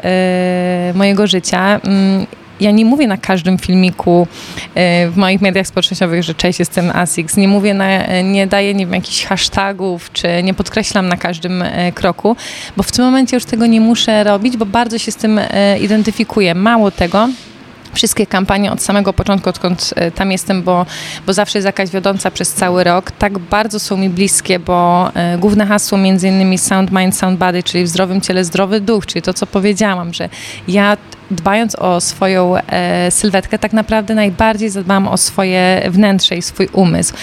[0.94, 1.80] mojego życia.
[1.84, 2.26] Mm,
[2.60, 4.26] ja nie mówię na każdym filmiku
[4.74, 7.36] e, w moich mediach społecznościowych, że cześć, jestem ASICS.
[7.36, 11.92] Nie mówię, na, nie daję nie wiem, jakichś hashtagów, czy nie podkreślam na każdym e,
[11.92, 12.36] kroku,
[12.76, 15.78] bo w tym momencie już tego nie muszę robić, bo bardzo się z tym e,
[15.78, 16.54] identyfikuję.
[16.54, 17.28] Mało tego,
[17.94, 20.86] wszystkie kampanie od samego początku, odkąd tam jestem, bo,
[21.26, 25.38] bo zawsze jest jakaś wiodąca przez cały rok, tak bardzo są mi bliskie, bo e,
[25.38, 29.22] główne hasło między innymi Sound Mind, Sound Body, czyli w zdrowym ciele zdrowy duch, czyli
[29.22, 30.28] to, co powiedziałam, że
[30.68, 30.96] ja
[31.30, 37.14] dbając o swoją e, sylwetkę, tak naprawdę najbardziej zadbałam o swoje wnętrze i swój umysł.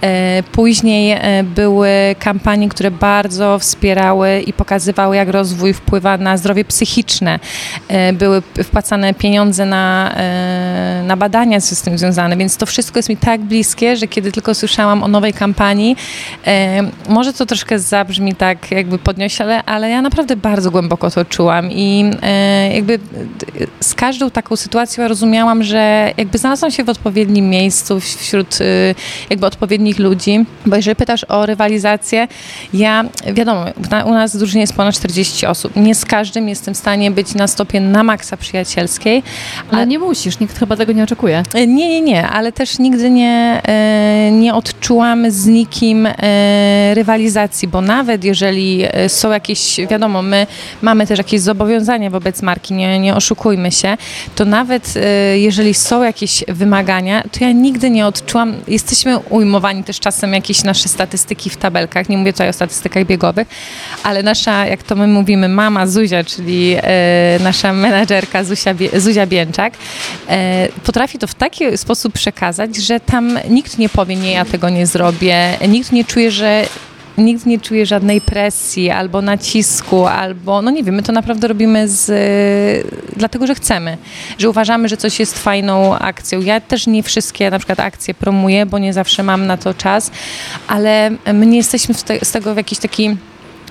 [0.00, 6.64] E, później e, były kampanie, które bardzo wspierały i pokazywały, jak rozwój wpływa na zdrowie
[6.64, 7.38] psychiczne.
[7.88, 13.08] E, były wpłacane pieniądze na, e, na badania z tym związane, więc to wszystko jest
[13.08, 15.96] mi tak bliskie, że kiedy tylko słyszałam o nowej kampanii,
[16.46, 21.70] e, może to troszkę zabrzmi tak jakby podniośle, ale ja naprawdę bardzo głęboko to czułam
[21.70, 22.10] i
[22.74, 22.98] jakby
[23.80, 28.94] z każdą taką sytuacją rozumiałam, że jakby znalazłam się w odpowiednim miejscu wśród y,
[29.30, 32.28] jakby odpowiednich ludzi, bo jeżeli pytasz o rywalizację,
[32.74, 33.64] ja, wiadomo,
[34.06, 35.76] u nas drużynie jest ponad 40 osób.
[35.76, 39.22] Nie z każdym jestem w stanie być na stopie na maksa przyjacielskiej.
[39.70, 39.84] Ale a...
[39.84, 41.42] nie musisz, nikt chyba tego nie oczekuje.
[41.54, 47.80] Nie, nie, nie, ale też nigdy nie, e, nie odczułam z nikim e, rywalizacji, bo
[47.80, 50.46] nawet jeżeli e, są jakieś, wiadomo, my
[50.82, 53.96] mamy też jakieś zobowiązania wobec marki, nie, nie oszukujmy się,
[54.34, 54.94] to nawet
[55.34, 60.88] jeżeli są jakieś wymagania, to ja nigdy nie odczułam, jesteśmy ujmowani też czasem jakieś nasze
[60.88, 63.48] statystyki w tabelkach, nie mówię tutaj o statystykach biegowych,
[64.02, 66.76] ale nasza, jak to my mówimy, mama Zuzia, czyli
[67.40, 69.72] nasza menadżerka Zuzia, Zuzia Bięczak,
[70.84, 74.86] potrafi to w taki sposób przekazać, że tam nikt nie powie, nie, ja tego nie
[74.86, 76.66] zrobię, nikt nie czuje, że
[77.18, 81.88] nikt nie czuje żadnej presji albo nacisku, albo, no nie wiem, my to naprawdę robimy
[81.88, 82.06] z,
[83.16, 83.98] dlatego, że chcemy,
[84.38, 86.40] że uważamy, że coś jest fajną akcją.
[86.40, 90.10] Ja też nie wszystkie na przykład akcje promuję, bo nie zawsze mam na to czas,
[90.68, 93.16] ale my nie jesteśmy z tego w jakiś taki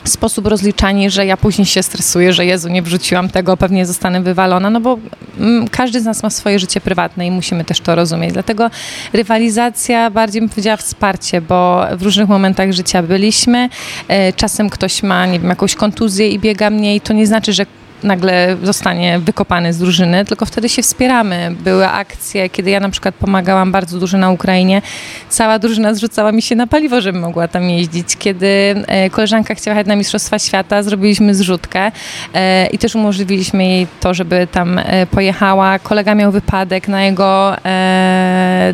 [0.09, 4.69] sposób rozliczani, że ja później się stresuję, że Jezu, nie wrzuciłam tego, pewnie zostanę wywalona,
[4.69, 4.97] no bo
[5.39, 8.33] mm, każdy z nas ma swoje życie prywatne i musimy też to rozumieć.
[8.33, 8.69] Dlatego
[9.13, 13.69] rywalizacja, bardziej bym powiedziała wsparcie, bo w różnych momentach życia byliśmy,
[14.07, 17.65] e, czasem ktoś ma, nie wiem, jakąś kontuzję i biega mniej, to nie znaczy, że
[18.03, 21.55] nagle zostanie wykopany z drużyny, tylko wtedy się wspieramy.
[21.63, 24.81] Były akcje, kiedy ja na przykład pomagałam bardzo dużo na Ukrainie,
[25.29, 28.17] cała drużyna zrzucała mi się na paliwo, żebym mogła tam jeździć.
[28.17, 31.91] Kiedy e, koleżanka chciała jechać na Mistrzostwa Świata, zrobiliśmy zrzutkę
[32.33, 35.79] e, i też umożliwiliśmy jej to, żeby tam e, pojechała.
[35.79, 37.55] Kolega miał wypadek, na jego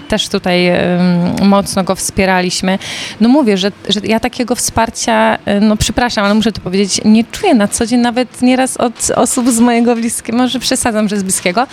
[0.08, 0.72] też tutaj
[1.42, 2.80] mocno go wspieraliśmy.
[3.22, 7.54] No mówię, że, że ja takiego wsparcia, no przepraszam, ale muszę to powiedzieć, nie czuję
[7.54, 11.68] na co dzień nawet nieraz od, osób z mojego bliskiego, może przesadzam, że z bliskiego,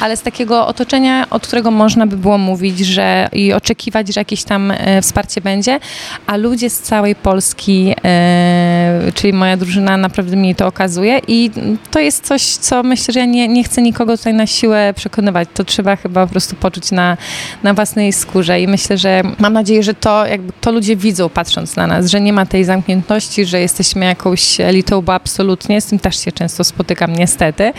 [0.00, 4.44] ale z takiego otoczenia, od którego można by było mówić, że i oczekiwać, że jakieś
[4.44, 5.80] tam e, wsparcie będzie,
[6.26, 11.50] a ludzie z całej Polski, e, czyli moja drużyna naprawdę mi to okazuje i
[11.90, 15.48] to jest coś, co myślę, że ja nie, nie chcę nikogo tutaj na siłę przekonywać.
[15.54, 17.16] To trzeba chyba po prostu poczuć na,
[17.62, 21.76] na własnej skórze i myślę, że mam nadzieję, że to jakby to ludzie widzą patrząc
[21.76, 25.98] na nas, że nie ma tej zamkniętości, że jesteśmy jakąś elitą, bo absolutnie, z tym
[25.98, 27.72] też się często spotykam niestety,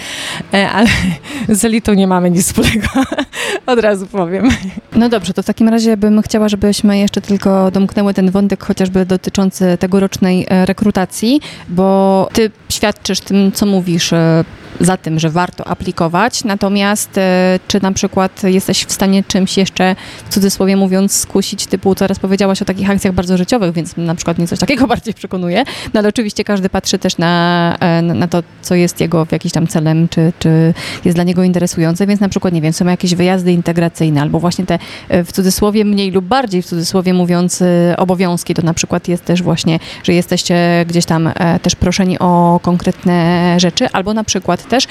[0.53, 0.87] e, ale
[1.49, 2.87] z elitą nie mamy nic wspólnego,
[3.65, 4.49] od razu powiem.
[4.95, 9.05] No dobrze, to w takim razie bym chciała, żebyśmy jeszcze tylko domknęły ten wątek chociażby
[9.05, 14.43] dotyczący tegorocznej e, rekrutacji, bo ty świadczysz tym, co mówisz e,
[14.79, 19.95] za tym, że warto aplikować, natomiast e, czy na przykład jesteś w stanie czymś jeszcze,
[20.25, 24.37] w cudzysłowie mówiąc, skusić, typu teraz powiedziałaś o takich akcjach bardzo życiowych, więc na przykład
[24.37, 28.75] mnie coś takiego bardziej przekonuje, no ale oczywiście każdy patrzy też na, na to, co
[28.75, 30.73] jest jego w jakiś tam celem, czy, czy
[31.05, 34.65] jest dla niego interesujące, więc na przykład, nie wiem, są jakieś wyjazdy integracyjne, albo właśnie
[34.65, 34.79] te
[35.09, 37.63] w cudzysłowie mniej lub bardziej w cudzysłowie mówiąc
[37.97, 42.59] obowiązki, to na przykład jest też właśnie, że jesteście gdzieś tam e, też proszeni o
[42.63, 44.87] konkretne rzeczy, albo na przykład też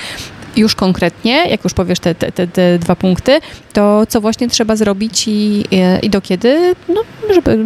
[0.57, 3.41] już konkretnie, jak już powiesz te, te, te, dwa punkty,
[3.73, 5.65] to co właśnie trzeba zrobić i,
[6.03, 7.01] i do kiedy, no,
[7.35, 7.59] żeby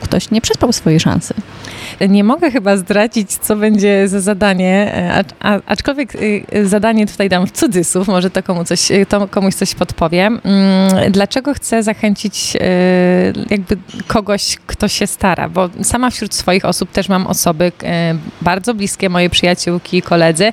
[0.00, 1.34] ktoś nie przespał swojej szansy.
[2.08, 4.92] Nie mogę chyba zdradzić, co będzie za zadanie,
[5.40, 9.54] a, a, aczkolwiek y, zadanie tutaj dam w cudzysłów, może to, komu coś, to komuś
[9.54, 10.26] coś podpowie.
[10.26, 10.42] Mm,
[11.12, 12.56] dlaczego chcę zachęcić
[13.50, 15.48] jakby kogoś, kto się stara?
[15.48, 17.72] Bo sama wśród swoich osób też mam osoby
[18.42, 20.52] bardzo bliskie, moje przyjaciółki, koledzy,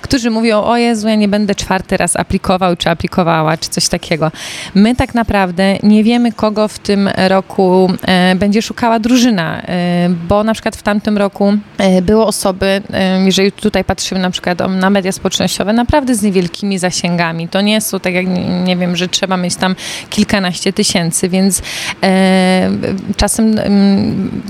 [0.00, 4.30] którzy mówią, o Jezu, ja nie będę czwarty raz aplikował, czy aplikowała, czy coś takiego.
[4.74, 7.90] My tak naprawdę nie wiemy, kogo w tym roku
[8.36, 9.62] będzie szukała drużyna,
[10.28, 14.58] bo na przykład w tamtym roku e, było osoby, e, jeżeli tutaj patrzymy na przykład
[14.68, 17.48] na media społecznościowe, naprawdę z niewielkimi zasięgami.
[17.48, 18.26] To nie są tak jak,
[18.64, 19.76] nie wiem, że trzeba mieć tam
[20.10, 21.62] kilkanaście tysięcy, więc
[22.02, 22.70] e,
[23.16, 23.60] czasem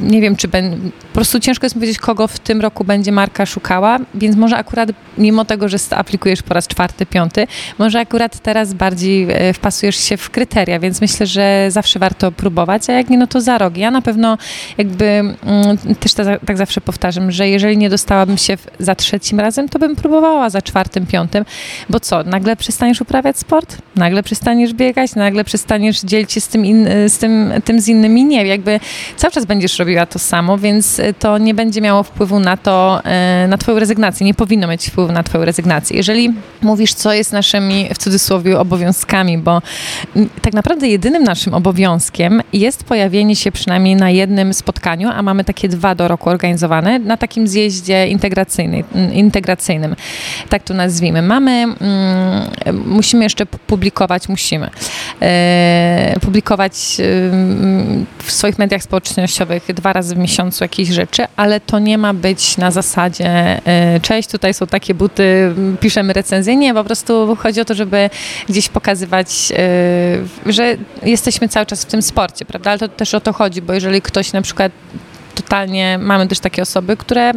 [0.02, 3.46] nie wiem, czy ben, po prostu ciężko jest powiedzieć, kogo w tym roku będzie marka
[3.46, 7.46] szukała, więc może akurat mimo tego, że aplikujesz po raz czwarty, piąty,
[7.78, 12.92] może akurat teraz bardziej wpasujesz się w kryteria, więc myślę, że zawsze warto próbować, a
[12.92, 13.76] jak nie, no to za rok.
[13.76, 14.38] Ja na pewno
[14.78, 15.36] jakby mm,
[16.00, 19.96] też ta, tak zawsze powtarzam, że jeżeli nie dostałabym się za trzecim razem, to bym
[19.96, 21.44] próbowała za czwartym, piątym,
[21.90, 23.78] bo co, nagle przestaniesz uprawiać sport?
[23.96, 25.14] Nagle przestaniesz biegać?
[25.14, 28.24] Nagle przestaniesz dzielić się z tym, in, z tym, tym z innymi?
[28.24, 28.80] Nie, jakby
[29.16, 33.46] cały czas będziesz robiła to samo, więc to nie będzie miało wpływu na to, e,
[33.48, 34.26] na twoją rezygnację.
[34.26, 35.77] Nie powinno mieć wpływu na twoją rezygnację.
[35.90, 39.62] Jeżeli mówisz, co jest naszymi, w cudzysłowie, obowiązkami, bo
[40.42, 45.68] tak naprawdę jedynym naszym obowiązkiem jest pojawienie się przynajmniej na jednym spotkaniu, a mamy takie
[45.68, 48.08] dwa do roku organizowane na takim zjeździe
[49.12, 49.96] integracyjnym,
[50.48, 51.22] tak to nazwijmy.
[51.22, 51.76] Mamy, mm,
[52.86, 54.70] musimy jeszcze publikować, musimy
[55.22, 56.72] e, publikować
[58.18, 62.56] w swoich mediach społecznościowych dwa razy w miesiącu jakieś rzeczy, ale to nie ma być
[62.56, 63.26] na zasadzie
[63.66, 66.56] e, cześć, tutaj są takie buty, piszemy recenzję.
[66.56, 68.10] Nie, po prostu chodzi o to, żeby
[68.48, 72.70] gdzieś pokazywać, e, że jesteśmy cały czas w tym sporcie, prawda?
[72.70, 74.72] Ale to też o to chodzi, bo jeżeli ktoś na przykład
[75.48, 77.32] totalnie mamy też takie osoby, które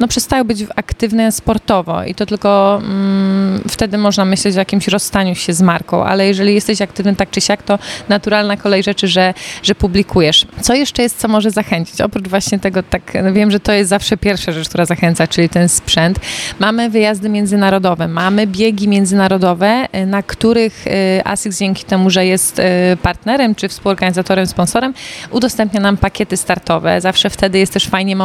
[0.00, 5.34] no, przestają być aktywne sportowo i to tylko mm, wtedy można myśleć o jakimś rozstaniu
[5.34, 9.34] się z marką, ale jeżeli jesteś aktywny tak czy siak, to naturalna kolej rzeczy, że,
[9.62, 10.46] że publikujesz.
[10.60, 12.00] Co jeszcze jest, co może zachęcić?
[12.00, 15.48] Oprócz właśnie tego, tak no wiem, że to jest zawsze pierwsza rzecz, która zachęca, czyli
[15.48, 16.20] ten sprzęt.
[16.58, 22.58] Mamy wyjazdy międzynarodowe, mamy biegi międzynarodowe, y, na których y, ASICS dzięki temu, że jest
[22.58, 22.62] y,
[23.02, 24.94] partnerem czy współorganizatorem, sponsorem,
[25.30, 27.00] udostępnia nam pakiety startowe.
[27.00, 28.16] Zawsze wtedy jest też fajnie,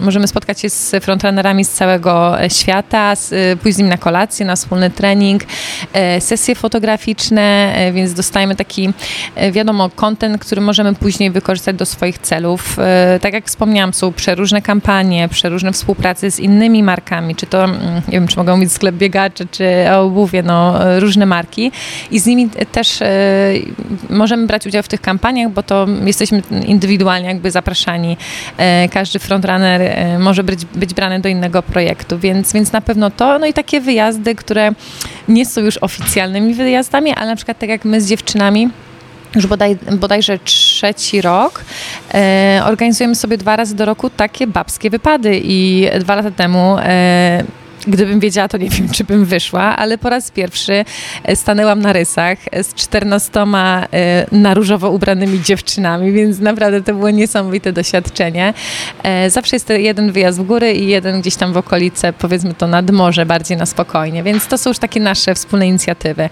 [0.00, 4.46] możemy spotkać się z frontrunnerami z całego e, świata, e, pójść z nimi na kolację,
[4.46, 5.42] na wspólny trening,
[5.92, 8.90] e, sesje fotograficzne, więc dostajemy taki,
[9.52, 12.76] wiadomo, content, który możemy później wykorzystać do swoich celów.
[13.20, 18.12] Tak jak wspomniałam, są przeróżne kampanie, przeróżne współpracy z innymi markami, czy to, mm, nie
[18.12, 21.72] wiem, czy mogą mówić sklep biegaczy, czy obuwie, no, różne marki
[22.10, 22.98] i z nimi też
[24.10, 28.16] możemy brać udział w tych kampaniach, bo to jesteśmy indywidualnie jakby zapraszani
[28.92, 33.38] każdy frontrunner e, może być, być brany do innego projektu, więc, więc na pewno to,
[33.38, 34.72] no i takie wyjazdy, które
[35.28, 38.68] nie są już oficjalnymi wyjazdami, ale na przykład tak jak my z dziewczynami,
[39.34, 41.64] już bodaj, bodajże trzeci rok,
[42.14, 47.44] e, organizujemy sobie dwa razy do roku takie babskie wypady i dwa lata temu e,
[47.86, 50.84] Gdybym wiedziała, to nie wiem, czy bym wyszła, ale po raz pierwszy
[51.24, 53.30] e, stanęłam na rysach z 14
[53.92, 58.54] e, na różowo ubranymi dziewczynami, więc naprawdę to było niesamowite doświadczenie.
[59.02, 62.66] E, zawsze jest jeden wyjazd w góry i jeden gdzieś tam w okolice, powiedzmy to
[62.66, 66.28] nad morze, bardziej na spokojnie, więc to są już takie nasze wspólne inicjatywy.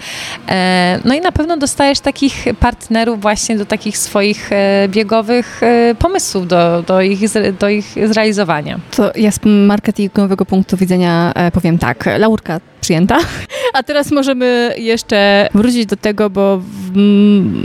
[1.05, 4.51] No i na pewno dostajesz takich partnerów właśnie do takich swoich
[4.89, 5.61] biegowych
[5.99, 7.21] pomysłów, do, do, ich,
[7.61, 8.81] do ich zrealizowania.
[8.97, 13.19] To ja z marketingowego punktu widzenia powiem tak, laurka przyjęta.
[13.75, 16.97] A teraz możemy jeszcze wrócić do tego, bo w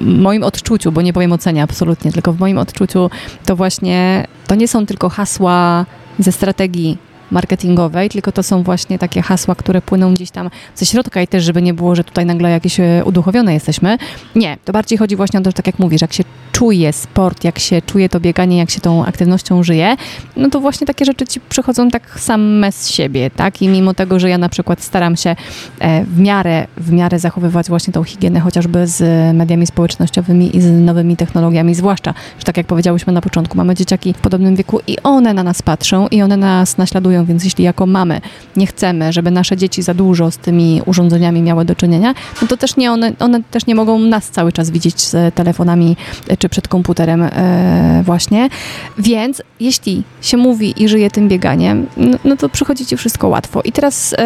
[0.06, 3.10] moim odczuciu, bo nie powiem ocenia absolutnie, tylko w moim odczuciu
[3.46, 5.86] to właśnie to nie są tylko hasła
[6.20, 6.98] ze strategii
[7.32, 11.44] marketingowej, tylko to są właśnie takie hasła, które płyną gdzieś tam ze środka i też,
[11.44, 13.98] żeby nie było, że tutaj nagle jakieś e, uduchowione jesteśmy.
[14.36, 17.44] Nie, to bardziej chodzi właśnie o to, że tak jak mówisz, jak się czuje sport,
[17.44, 19.96] jak się czuje to bieganie, jak się tą aktywnością żyje,
[20.38, 23.62] no to właśnie takie rzeczy ci przychodzą tak same z siebie, tak?
[23.62, 25.36] I mimo tego, że ja na przykład staram się
[25.80, 29.02] e, w miarę, w miarę zachowywać właśnie tą higienę, chociażby z
[29.36, 34.14] mediami społecznościowymi i z nowymi technologiami, zwłaszcza, że tak jak powiedziałyśmy na początku, mamy dzieciaki
[34.14, 37.86] w podobnym wieku i one na nas patrzą i one nas naśladują, więc jeśli jako
[37.86, 38.22] mamy
[38.56, 42.58] nie chcemy, żeby nasze dzieci za dużo z tymi urządzeniami miały do czynienia, no to
[42.58, 45.96] też nie one, one też nie mogą nas cały czas widzieć z telefonami
[46.40, 48.50] czy przed komputerem e, właśnie.
[48.98, 53.62] Więc jeśli się mówi i żyje tym bieganiem, no, no to przychodzi ci wszystko łatwo.
[53.62, 54.18] I teraz e,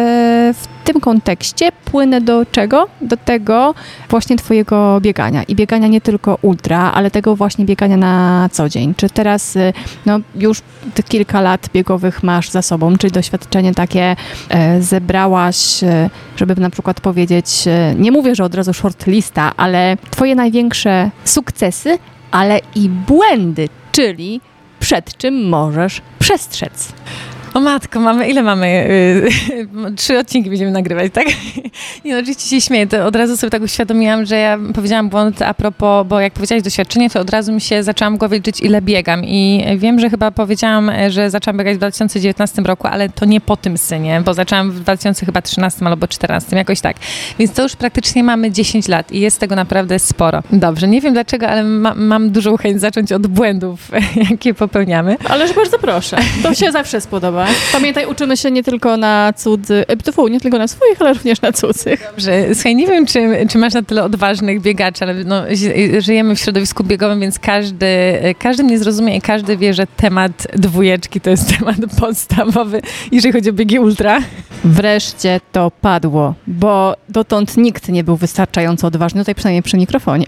[0.54, 2.88] w tym kontekście płynę do czego?
[3.00, 3.74] Do tego
[4.10, 5.42] właśnie twojego biegania.
[5.42, 8.94] I biegania nie tylko ultra, ale tego właśnie biegania na co dzień.
[8.96, 9.72] Czy teraz e,
[10.06, 10.62] no, już
[10.94, 14.16] te kilka lat biegowych masz za sobą, czy doświadczenie takie
[14.80, 15.56] zebrałaś,
[16.36, 17.48] żeby na przykład powiedzieć,
[17.96, 21.98] nie mówię, że od razu shortlista, ale twoje największe sukcesy
[22.30, 24.40] ale i błędy, czyli
[24.80, 26.92] przed czym możesz przestrzec.
[27.56, 28.88] O matko, mamy, ile mamy?
[29.84, 31.26] Yy, trzy odcinki będziemy nagrywać, tak?
[32.04, 35.42] Nie, no, oczywiście się śmieję, to od razu sobie tak uświadomiłam, że ja powiedziałam błąd
[35.42, 38.82] a propos, bo jak powiedziałaś doświadczenie, to od razu mi się zaczęłam głowie liczyć, ile
[38.82, 43.40] biegam i wiem, że chyba powiedziałam, że zaczęłam biegać w 2019 roku, ale to nie
[43.40, 46.96] po tym synie, bo zaczęłam w 2013 albo 2014, jakoś tak.
[47.38, 50.42] Więc to już praktycznie mamy 10 lat i jest tego naprawdę sporo.
[50.52, 53.90] Dobrze, nie wiem dlaczego, ale ma, mam dużą chęć zacząć od błędów,
[54.30, 55.16] jakie popełniamy.
[55.28, 57.45] Ależ bardzo proszę, to się zawsze spodoba.
[57.72, 61.52] Pamiętaj, uczymy się nie tylko na cudzy, e, nie tylko na swoich, ale również na
[61.52, 62.02] cudzych.
[62.10, 65.42] Dobrze, słuchaj, nie wiem, czy, czy masz na tyle odważnych biegaczy, ale no,
[65.98, 67.86] żyjemy w środowisku biegowym, więc każdy,
[68.38, 72.82] każdy mnie zrozumie i każdy wie, że temat dwójeczki to jest temat podstawowy,
[73.12, 74.20] jeżeli chodzi o biegi ultra.
[74.64, 80.26] Wreszcie to padło, bo dotąd nikt nie był wystarczająco odważny, tutaj przynajmniej przy mikrofonie.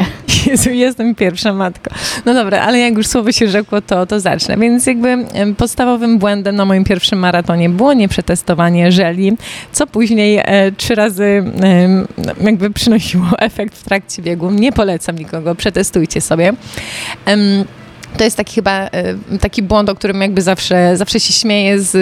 [0.48, 1.90] Jezu, jestem pierwsza matko.
[2.24, 4.56] No dobra, ale jak już słowo się rzekło, to, to zacznę.
[4.56, 5.16] Więc jakby
[5.56, 9.36] podstawowym błędem na moim pierwszym maratonie było nieprzetestowanie żeli,
[9.72, 14.50] co później e, trzy razy e, jakby przynosiło efekt w trakcie biegu.
[14.50, 16.52] Nie polecam nikogo, przetestujcie sobie.
[18.16, 21.92] To jest taki chyba e, taki błąd, o którym jakby zawsze, zawsze się śmieję z,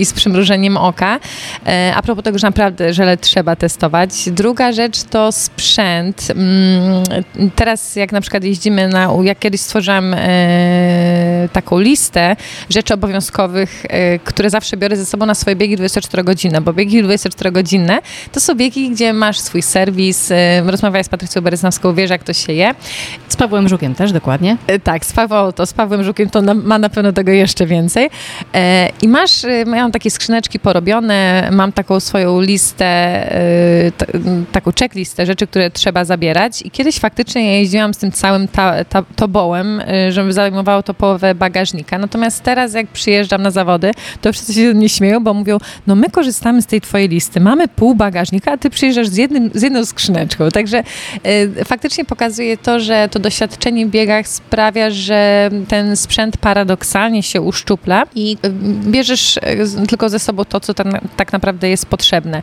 [0.00, 1.20] i z przymrużeniem oka.
[1.66, 4.10] E, a propos tego, że naprawdę żele trzeba testować.
[4.30, 6.26] Druga rzecz to sprzęt.
[6.30, 12.36] Mm, teraz jak na przykład jeździmy na, jak kiedyś stworzyłam e, taką listę
[12.70, 13.86] rzeczy obowiązkowych,
[14.24, 17.98] które zawsze biorę ze sobą na swoje biegi 24 godziny, bo biegi 24 godzinne
[18.32, 20.32] to są biegi, gdzie masz swój serwis,
[20.66, 22.74] rozmawiaj z Patrycją Bereznowską, wiesz jak to się je.
[23.28, 24.56] Z Pawłem Żukiem też dokładnie.
[24.84, 28.10] Tak, z Pawłem to z Pawłem Żukiem to na, ma na pewno tego jeszcze więcej.
[28.54, 34.06] E, I masz, e, mają takie skrzyneczki porobione, mam taką swoją listę, e, t,
[34.52, 39.02] taką checklistę rzeczy, które trzeba zabierać i kiedyś faktycznie jeździłam z tym całym ta, ta,
[39.16, 41.98] tobołem, e, żeby zajmowało to połowę bagażnika.
[41.98, 43.90] Natomiast teraz jak przyjeżdżam na zawody,
[44.20, 47.68] to wszyscy się nie śmieją, bo mówią, no my korzystamy z tej twojej listy, mamy
[47.68, 50.48] pół bagażnika, a ty przyjeżdżasz z, jednym, z jedną skrzyneczką.
[50.48, 50.82] Także
[51.22, 57.40] e, faktycznie pokazuje to, że to doświadczenie w biegach sprawia, że ten sprzęt paradoksalnie się
[57.40, 58.36] uszczupla i
[58.86, 62.42] bierzesz y, tylko ze sobą to, co tam, tak naprawdę jest potrzebne.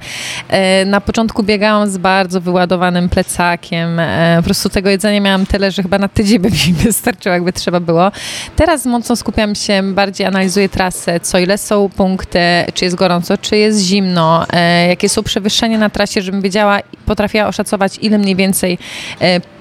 [0.50, 4.00] E, na początku biegałam z bardzo wyładowanym plecakiem.
[4.00, 7.54] E, po prostu tego jedzenia miałam tyle, że chyba na tydzień by mi wystarczyło, jakby
[7.54, 8.12] trzeba było.
[8.56, 12.40] Teraz mocno skupiam się, bardziej analizuję trasę, co ile są punkty,
[12.74, 17.48] czy jest gorąco, czy jest zimno, e, jakie są przewyższenia na trasie, żebym wiedziała, potrafiła
[17.48, 18.78] oszacować, ile mniej więcej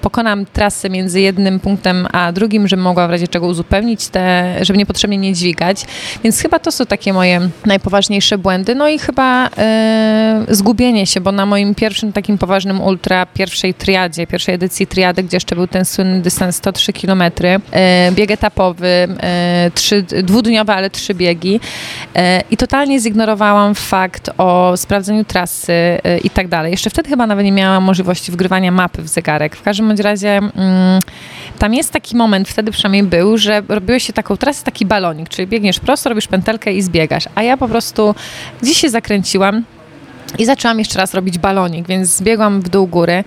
[0.01, 4.79] pokonam trasę między jednym punktem a drugim, żebym mogła w razie czego uzupełnić te, żeby
[4.79, 5.85] niepotrzebnie nie dźwigać.
[6.23, 8.75] Więc chyba to są takie moje najpoważniejsze błędy.
[8.75, 14.27] No i chyba e, zgubienie się, bo na moim pierwszym takim poważnym ultra, pierwszej triadzie,
[14.27, 17.23] pierwszej edycji triady, gdzie jeszcze był ten słynny dystans 103 km,
[17.71, 21.59] e, bieg etapowy, e, trzy, dwudniowe, ale trzy biegi
[22.15, 25.73] e, i totalnie zignorowałam fakt o sprawdzeniu trasy
[26.23, 26.71] i tak dalej.
[26.71, 29.55] Jeszcze wtedy chyba nawet nie miałam możliwości wgrywania mapy w zegarek.
[29.55, 30.99] W każdym bądź razie mm,
[31.59, 35.47] tam jest taki moment, wtedy przynajmniej był, że robiłeś się taką trasę, taki balonik, czyli
[35.47, 37.23] biegniesz prosto, robisz pętelkę i zbiegasz.
[37.35, 38.15] A ja po prostu
[38.61, 39.63] gdzieś się zakręciłam
[40.39, 43.23] i zaczęłam jeszcze raz robić balonik, więc zbiegłam w dół góry.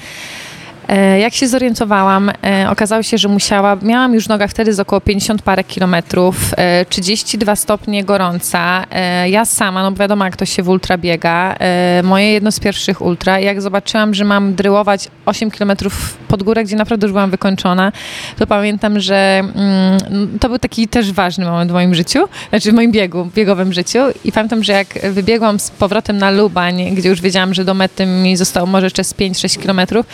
[0.88, 4.81] E, jak się zorientowałam, e, okazało się, że musiała, miałam już w nogach wtedy z
[4.81, 6.54] około 50 parę kilometrów,
[6.88, 8.85] 32 e, stopnie gorąca,
[9.27, 11.56] ja sama, no wiadomo jak to się w ultra biega,
[12.02, 16.77] moje jedno z pierwszych ultra, jak zobaczyłam, że mam dryłować 8 kilometrów pod górę, gdzie
[16.77, 17.92] naprawdę już byłam wykończona,
[18.38, 22.75] to pamiętam, że mm, to był taki też ważny moment w moim życiu, znaczy w
[22.75, 23.98] moim biegu, biegowym życiu.
[24.25, 28.06] I pamiętam, że jak wybiegłam z powrotem na Lubań, gdzie już wiedziałam, że do mety
[28.06, 30.06] mi zostało może jeszcze z 5-6 kilometrów,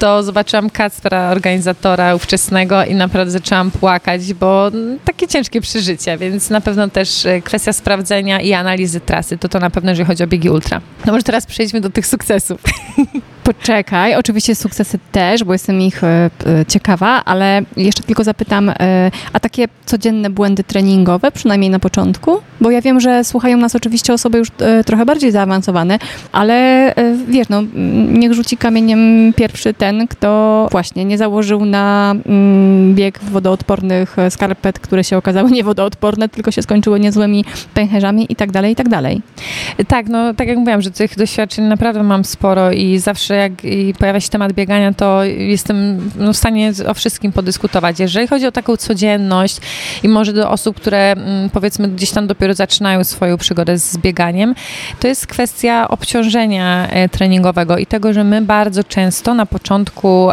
[0.00, 4.70] to zobaczyłam Kacpra, organizatora ówczesnego i naprawdę zaczęłam płakać, bo
[5.04, 9.58] takie ciężkie przeżycie, więc na pewno też e, kwestia sprawdzenia i analizy trasy, to to
[9.58, 10.80] na pewno, jeżeli chodzi o biegi ultra.
[11.06, 12.60] No może teraz przejdźmy do tych sukcesów.
[13.44, 16.30] Poczekaj, oczywiście sukcesy też, bo jestem ich e,
[16.68, 18.74] ciekawa, ale jeszcze tylko zapytam, e,
[19.32, 22.40] a takie codzienne błędy treningowe, przynajmniej na początku?
[22.60, 25.98] Bo ja wiem, że słuchają nas oczywiście osoby już e, trochę bardziej zaawansowane,
[26.32, 26.94] ale
[27.28, 27.62] wiesz, no,
[28.08, 35.04] niech rzuci kamieniem pierwszy ten, kto właśnie nie założył na mm, bieg wodoodpornych skarpet, które
[35.04, 39.22] się okazały niewodoodporne, tylko się skończyły niezłymi pęcherzami i tak dalej, i tak dalej.
[39.88, 43.52] Tak, no tak jak mówiłam, że tych doświadczeń naprawdę mam sporo i zawsze jak
[43.98, 48.00] pojawia się temat biegania, to jestem no, w stanie o wszystkim podyskutować.
[48.00, 49.60] Jeżeli chodzi o taką codzienność
[50.02, 54.54] i może do osób, które mm, powiedzmy gdzieś tam dopiero zaczynają swoją przygodę z bieganiem,
[55.00, 59.79] to jest kwestia obciążenia e, treningowego i tego, że my bardzo często na początku,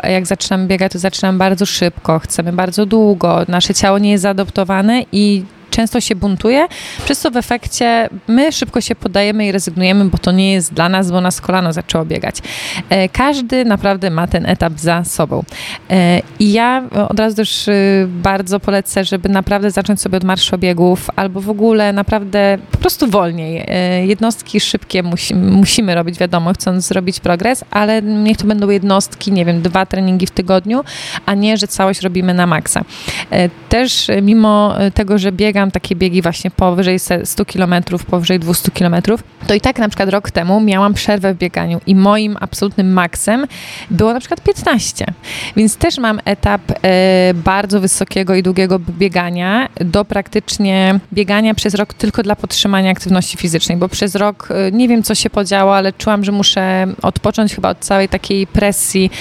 [0.04, 5.04] jak zaczynamy biegać, to zaczynamy bardzo szybko, chcemy bardzo długo, nasze ciało nie jest zaadoptowane
[5.12, 6.68] i często się buntuje,
[7.06, 10.90] przez co w efekcie my szybko się podajemy i rezygnujemy, bo to nie jest dla
[10.90, 12.36] nas, bo nas kolano zaczęło biegać.
[12.90, 15.44] E, każdy naprawdę ma ten etap za sobą.
[15.90, 21.10] E, I ja od razu też y, bardzo polecę, żeby naprawdę zacząć sobie od marszobiegów
[21.16, 23.66] albo w ogóle naprawdę po prostu wolniej.
[23.68, 29.32] E, jednostki szybkie musi, musimy robić, wiadomo, chcąc zrobić progres, ale niech to będą jednostki,
[29.32, 30.84] nie wiem, dwa treningi w tygodniu,
[31.26, 32.82] a nie, że całość robimy na maksa.
[33.70, 37.74] Też mimo tego, że biegam takie biegi właśnie powyżej 100 km,
[38.10, 38.96] powyżej 200 km,
[39.48, 43.48] to i tak na przykład rok temu miałam przerwę w bieganiu i moim absolutnym maksem
[43.92, 45.06] było na przykład 15.
[45.56, 51.94] Więc też mam etap e, bardzo wysokiego i długiego biegania do praktycznie biegania przez rok
[51.94, 55.94] tylko dla podtrzymania aktywności fizycznej, bo przez rok e, nie wiem co się podziało, ale
[55.94, 59.12] czułam, że muszę odpocząć chyba od całej takiej presji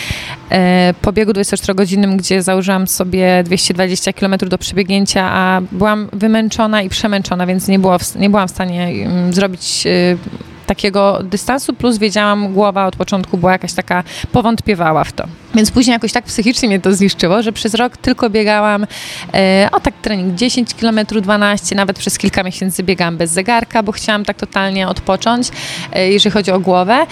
[0.50, 6.88] e, po biegu 24-godzinnym, gdzie założyłam sobie 220 km do przebiegnięcia, a byłam wymęczona i
[6.88, 10.18] przemęczona, więc nie, było w, nie byłam w stanie mm, zrobić y,
[10.66, 15.24] takiego dystansu, plus wiedziałam, głowa od początku była jakaś taka, powątpiewała w to.
[15.54, 18.86] Więc później jakoś tak psychicznie mnie to zniszczyło, że przez rok tylko biegałam,
[19.34, 23.92] e, o tak trening 10 km, 12, nawet przez kilka miesięcy biegałam bez zegarka, bo
[23.92, 25.48] chciałam tak totalnie odpocząć,
[25.92, 27.06] e, jeżeli chodzi o głowę.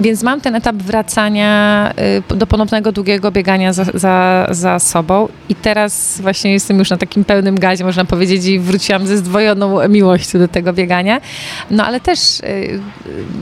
[0.00, 1.92] Więc mam ten etap wracania
[2.30, 6.96] y, do ponownego długiego biegania za, za, za, sobą i teraz właśnie jestem już na
[6.96, 11.20] takim pełnym gazie, można powiedzieć, i wróciłam ze zdwojoną miłością do tego biegania.
[11.70, 12.80] No ale też y,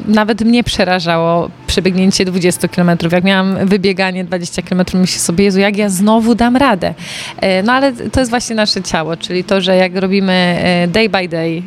[0.06, 2.90] nawet mnie przerażało przebiegnięcie 20 km.
[3.12, 6.94] Jak miałam wybieganie 20 km, myślę sobie, Jezu, jak ja znowu dam radę.
[7.64, 11.62] No ale to jest właśnie nasze ciało, czyli to, że jak robimy day by day,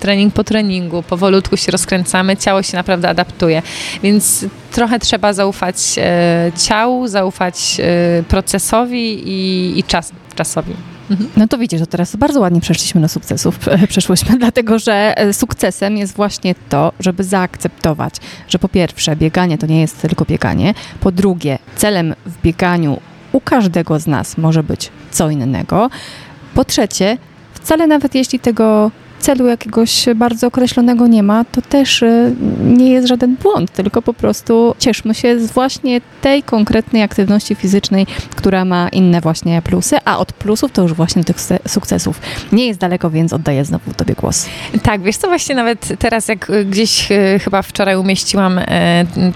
[0.00, 3.62] trening po treningu, powolutku się rozkręcamy, ciało się naprawdę adaptuje.
[4.02, 4.09] Więc
[4.72, 5.76] trochę trzeba zaufać
[6.56, 7.80] ciału, zaufać
[8.28, 10.74] procesowi i, i czas, czasowi.
[11.10, 11.30] Mhm.
[11.36, 13.58] No to widzisz, że teraz bardzo ładnie przeszliśmy do sukcesów,
[13.88, 18.14] przeszłyśmy, dlatego że e, sukcesem jest właśnie to, żeby zaakceptować,
[18.48, 23.00] że po pierwsze bieganie to nie jest tylko bieganie, po drugie celem w bieganiu
[23.32, 25.90] u każdego z nas może być co innego,
[26.54, 27.18] po trzecie
[27.54, 28.90] wcale nawet jeśli tego
[29.20, 34.14] celu jakiegoś bardzo określonego nie ma, to też y, nie jest żaden błąd, tylko po
[34.14, 38.06] prostu cieszmy się z właśnie tej konkretnej aktywności fizycznej,
[38.36, 41.36] która ma inne właśnie plusy, a od plusów to już właśnie tych
[41.68, 42.20] sukcesów.
[42.52, 44.46] Nie jest daleko, więc oddaję znowu Tobie głos.
[44.82, 47.08] Tak, wiesz co, właśnie nawet teraz jak gdzieś
[47.44, 48.60] chyba wczoraj umieściłam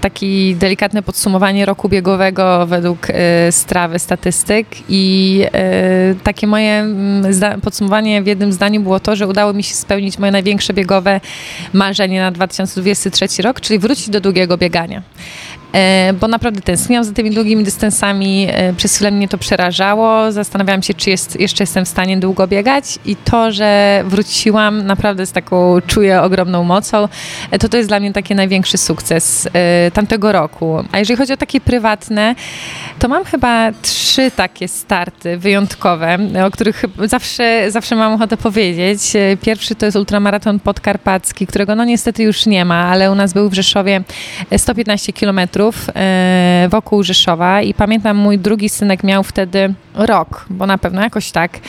[0.01, 3.07] taki delikatne podsumowanie roku biegowego według
[3.51, 5.43] strawy statystyk i
[6.23, 10.31] takie moje mm, podsumowanie w jednym zdaniu było to, że udało mi się spełnić moje
[10.31, 11.21] największe biegowe
[11.73, 15.01] marzenie na 2023 rok, czyli wrócić do długiego biegania.
[15.75, 18.47] E, bo naprawdę tęskniłam za tymi długimi dystansami.
[18.49, 20.31] E, przez chwilę mnie to przerażało.
[20.31, 25.25] Zastanawiałam się, czy jest, jeszcze jestem w stanie długo biegać i to, że wróciłam naprawdę
[25.25, 27.07] z taką, czuję ogromną mocą,
[27.51, 29.49] e, to to jest dla mnie taki największy sukces
[29.93, 30.83] tamtego roku.
[30.91, 32.35] A jeżeli chodzi o takie prywatne,
[32.99, 36.17] to mam chyba trzy takie starty wyjątkowe,
[36.47, 39.01] o których zawsze, zawsze mam ochotę powiedzieć.
[39.41, 43.49] Pierwszy to jest ultramaraton podkarpacki, którego no niestety już nie ma, ale u nas był
[43.49, 44.03] w Rzeszowie
[44.57, 45.64] 115 kilometrów
[45.95, 47.61] E, wokół Rzeszowa.
[47.61, 51.59] I pamiętam mój drugi synek miał wtedy rok, bo na pewno jakoś tak.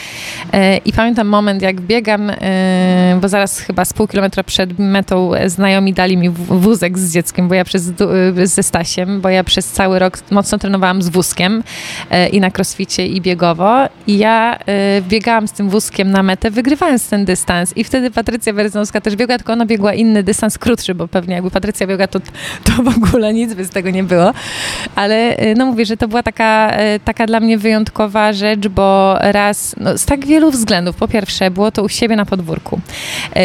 [0.53, 5.31] E, I pamiętam moment, jak biegam, e, bo zaraz chyba z pół kilometra przed metą
[5.47, 7.93] znajomi dali mi wózek z dzieckiem, bo ja przez,
[8.45, 11.63] ze Stasiem, bo ja przez cały rok mocno trenowałam z wózkiem
[12.33, 13.89] i na crossficie i biegowo.
[14.07, 14.59] I ja
[15.01, 17.77] biegałam z tym wózkiem na metę, wygrywając ten dystans.
[17.77, 21.51] I wtedy Patrycja Berezowska też biegła, tylko ona biegła inny dystans krótszy, bo pewnie jakby
[21.51, 22.21] Patrycja biegła, to,
[22.65, 24.33] to w ogóle nic z tego nie było.
[24.95, 29.17] Ale y, no mówię, że to była taka, y, taka dla mnie wyjątkowa rzecz, bo
[29.21, 30.97] raz, no, z tak wielu względów.
[30.97, 32.81] Po pierwsze, było to u siebie na podwórku.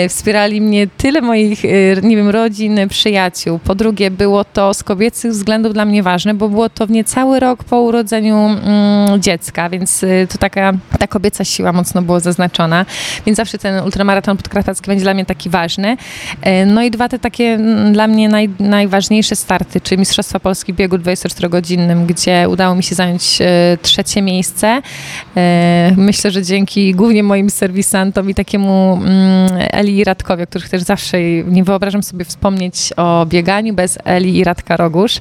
[0.05, 1.63] Y, wspierali mnie tyle moich,
[2.03, 3.59] nie wiem, rodzin, przyjaciół.
[3.59, 7.39] Po drugie, było to z kobiecych względów dla mnie ważne, bo było to w niecały
[7.39, 12.85] rok po urodzeniu mm, dziecka, więc to taka ta kobieca siła mocno była zaznaczona,
[13.25, 15.97] więc zawsze ten ultramaraton podkarpacki będzie dla mnie taki ważny.
[16.65, 20.73] No i dwa te takie mm, dla mnie naj, najważniejsze starty, czyli Mistrzostwa Mistrzostwa Polski
[20.73, 24.81] biegu 24-godzinnym, gdzie udało mi się zająć e, trzecie miejsce.
[25.37, 30.81] E, myślę, że dzięki głównie moim serwisantom i takiemu mm, Eli Radkowi, o których też
[30.81, 35.19] zawsze nie wyobrażam sobie wspomnieć o bieganiu bez Eli i Radka Rogusz,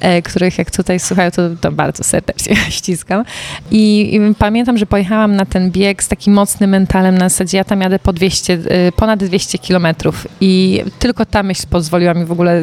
[0.00, 3.24] e, których jak tutaj słuchają, to, to bardzo serdecznie ściskam.
[3.70, 7.64] I, I, pamiętam, że pojechałam na ten bieg z takim mocnym mentalem na zasadzie, ja
[7.64, 8.58] tam jadę po 200,
[8.96, 12.62] ponad 200 kilometrów i tylko ta myśl pozwoliła mi w ogóle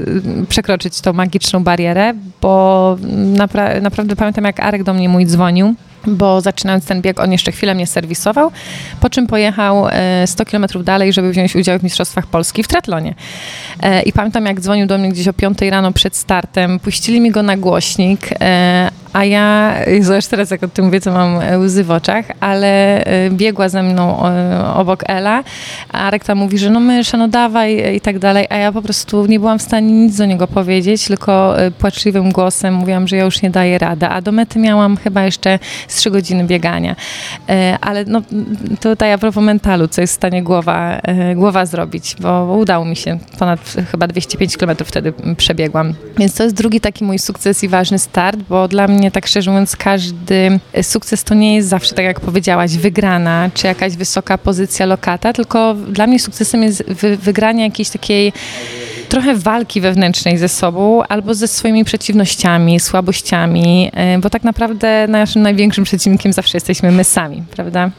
[0.50, 2.98] przekroczyć tą magiczną barierę barierę, bo
[3.38, 5.76] napra naprawdę pamiętam, jak Arek do mnie mój dzwonił
[6.08, 8.52] bo zaczynając ten bieg, on jeszcze chwilę mnie serwisował,
[9.00, 9.86] po czym pojechał
[10.26, 13.16] 100 e, km dalej, żeby wziąć udział w Mistrzostwach Polski w tratlonie.
[13.84, 17.32] E, I pamiętam, jak dzwonił do mnie gdzieś o 5 rano przed startem, puścili mi
[17.32, 21.84] go na głośnik, e, a ja, zobacz teraz jak o tym mówię, to mam łzy
[21.84, 24.24] w oczach, ale biegła ze mną
[24.76, 25.43] obok Ela,
[25.89, 29.26] a Rekta mówi, że no mysz, no dawaj i tak dalej, a ja po prostu
[29.26, 33.41] nie byłam w stanie nic do niego powiedzieć, tylko płaczliwym głosem mówiłam, że ja już
[33.41, 36.95] nie daję rady, a do mety miałam chyba jeszcze 3 godziny biegania.
[37.49, 38.22] E, ale no,
[38.80, 42.95] tutaj a propos mentalu, co jest w stanie głowa, e, głowa zrobić, bo udało mi
[42.95, 43.59] się, ponad
[43.91, 45.93] chyba 205 km wtedy przebiegłam.
[46.18, 49.52] Więc to jest drugi taki mój sukces i ważny start, bo dla mnie tak szczerze
[49.52, 54.86] mówiąc każdy sukces to nie jest zawsze, tak jak powiedziałaś, wygrana, czy jakaś wysoka pozycja
[54.86, 56.84] lokata, tylko dla mnie sukcesem jest
[57.20, 58.34] wygranie jakiejś takiej
[59.10, 65.41] trochę walki wewnętrznej ze sobą albo ze swoimi przeciwnościami, słabościami, e, bo tak naprawdę naszym
[65.41, 67.89] największym przeciwnikiem zawsze jesteśmy my sami, prawda?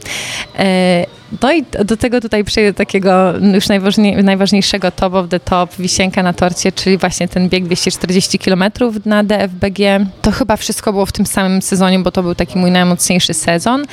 [1.41, 6.23] No i do tego tutaj przejdę takiego już najważniej, najważniejszego top of the top, wisienka
[6.23, 8.63] na torcie, czyli właśnie ten bieg 240 km
[9.05, 10.05] na DFBG.
[10.21, 13.85] To chyba wszystko było w tym samym sezonie, bo to był taki mój najmocniejszy sezon.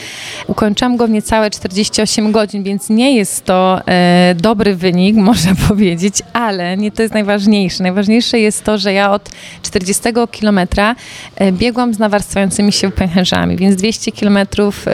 [0.46, 6.14] Ukończyłam go w niecałe 48 godzin, więc nie jest to e, dobry wynik, można powiedzieć,
[6.32, 7.82] ale nie to jest najważniejsze.
[7.82, 9.30] Najważniejsze jest to, że ja od
[9.62, 10.96] 40 kilometra
[11.36, 14.92] e, biegłam z nawarstwiającymi się pęcherzami, więc 200 kilometrów, e,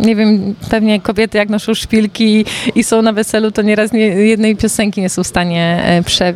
[0.00, 4.56] nie wiem, pewnie kobiety jak noszą szpilki i są na weselu, to nieraz nie, jednej
[4.56, 6.34] piosenki nie są w stanie e, prze,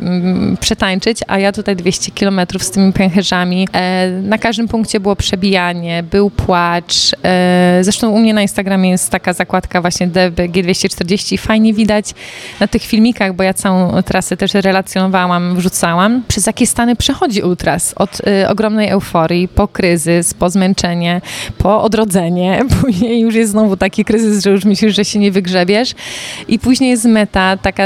[0.59, 3.67] przetańczyć, a ja tutaj 200 kilometrów z tymi pęcherzami.
[3.73, 6.93] E, na każdym punkcie było przebijanie, był płacz.
[7.23, 12.05] E, zresztą u mnie na Instagramie jest taka zakładka właśnie DBG240 fajnie widać
[12.59, 16.23] na tych filmikach, bo ja całą trasę też relacjonowałam, wrzucałam.
[16.27, 17.93] Przez jakie stany przechodzi ultras?
[17.97, 21.21] Od ogromnej euforii, po kryzys, po zmęczenie,
[21.57, 25.93] po odrodzenie, później już jest znowu taki kryzys, że już myślisz, że się nie wygrzebiesz.
[26.47, 27.83] I później jest meta, taka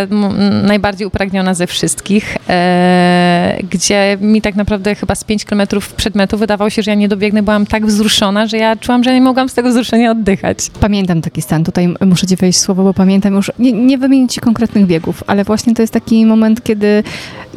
[0.64, 6.38] najbardziej upragniona ze wszystkich, e, gdzie mi tak naprawdę chyba z 5 kilometrów przed metą
[6.38, 9.50] wydawało się, że ja nie dobiegnę, byłam tak wzruszona, że ja czułam, że nie mogłam
[9.50, 10.58] z tego wzruszenia oddychać.
[10.80, 14.40] Pamiętam taki stan, tutaj muszę ci wejść słowo, bo pamiętam już, nie, nie wymienić ci
[14.40, 17.04] konkretnych biegów, ale właśnie to jest taki moment, kiedy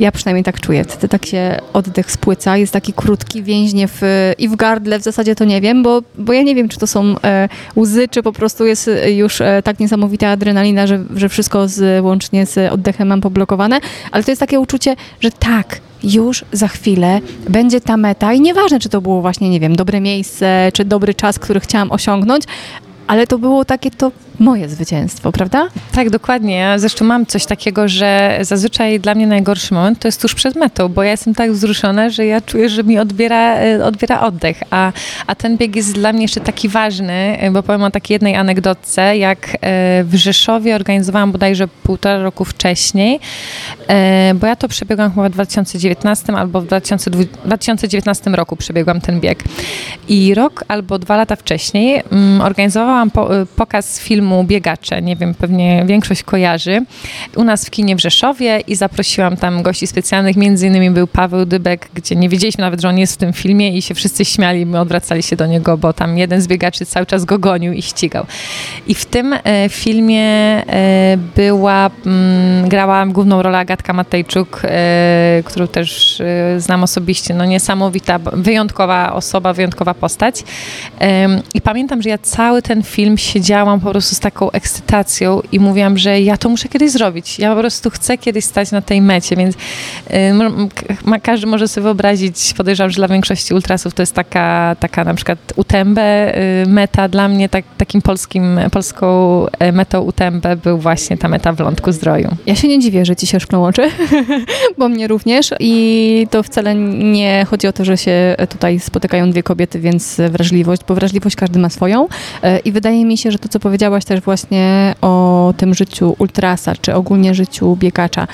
[0.01, 4.03] ja przynajmniej tak czuję, wtedy tak się oddech spłyca, jest taki krótki, więźnie w,
[4.38, 6.86] i w gardle, w zasadzie to nie wiem, bo, bo ja nie wiem, czy to
[6.86, 11.68] są e, łzy, czy po prostu jest już e, tak niesamowita adrenalina, że, że wszystko
[11.68, 13.80] z, łącznie z oddechem mam poblokowane,
[14.12, 18.32] ale to jest takie uczucie, że tak, już za chwilę będzie ta meta.
[18.32, 21.92] I nieważne, czy to było właśnie, nie wiem, dobre miejsce, czy dobry czas, który chciałam
[21.92, 22.44] osiągnąć,
[23.07, 25.68] ale to było takie to moje zwycięstwo, prawda?
[25.93, 26.57] Tak, dokładnie.
[26.57, 30.57] Ja zresztą mam coś takiego, że zazwyczaj dla mnie najgorszy moment to jest tuż przed
[30.57, 34.62] metą, bo ja jestem tak wzruszona, że ja czuję, że mi odbiera, e, odbiera oddech,
[34.70, 34.93] a,
[35.26, 39.16] a ten bieg jest dla mnie jeszcze taki ważny, bo powiem o takiej jednej anegdotce,
[39.16, 43.20] jak e, w Rzeszowie organizowałam bodajże półtora roku wcześniej,
[43.88, 49.45] e, bo ja to przebiegłam chyba w 2019 albo w 2019 roku przebiegłam ten bieg.
[50.09, 53.11] I rok albo dwa lata wcześniej mm, organizowałam
[53.57, 55.03] pokaz filmu filmu Biegacze.
[55.03, 56.85] Nie wiem, pewnie większość kojarzy.
[57.37, 60.37] U nas w kinie w Rzeszowie i zaprosiłam tam gości specjalnych.
[60.37, 63.76] Między innymi był Paweł Dybek, gdzie nie wiedzieliśmy nawet, że on jest w tym filmie
[63.76, 64.66] i się wszyscy śmiali.
[64.66, 67.83] My odwracali się do niego, bo tam jeden z biegaczy cały czas go gonił i
[67.83, 68.26] ścigał.
[68.87, 75.68] I w tym e, filmie e, była, mm, grała główną rolę Agatka Matejczuk, e, którą
[75.68, 76.22] też
[76.59, 77.35] znam osobiście.
[77.35, 80.45] No niesamowita, wyjątkowa osoba, wyjątkowa postać.
[81.55, 85.99] I pamiętam, że ja cały ten film siedziałam po prostu z taką ekscytacją i mówiłam,
[85.99, 87.39] że ja to muszę kiedyś zrobić.
[87.39, 92.55] Ja po prostu chcę kiedyś stać na tej mecie, więc y, każdy może sobie wyobrazić,
[92.57, 97.09] podejrzewam, że dla większości ultrasów to jest taka, taka na przykład utębę y, meta.
[97.09, 101.93] Dla mnie tak, takim polskim, polską y, metą utębę był właśnie ta meta w Lądku
[101.93, 102.29] Zdroju.
[102.47, 103.91] Ja się nie dziwię, że ci się szkną oczy,
[104.79, 109.43] bo mnie również i to wcale nie chodzi o to, że się tutaj spotykają dwie
[109.43, 112.09] kobiety, więc wrażliwość, bo wrażliwość każdy ma swoją
[112.65, 116.72] i wydaje mi się, że to, co powiedziałaś powiedziałaś też właśnie o tym życiu ultrasa,
[116.80, 118.26] czy ogólnie życiu biegacza.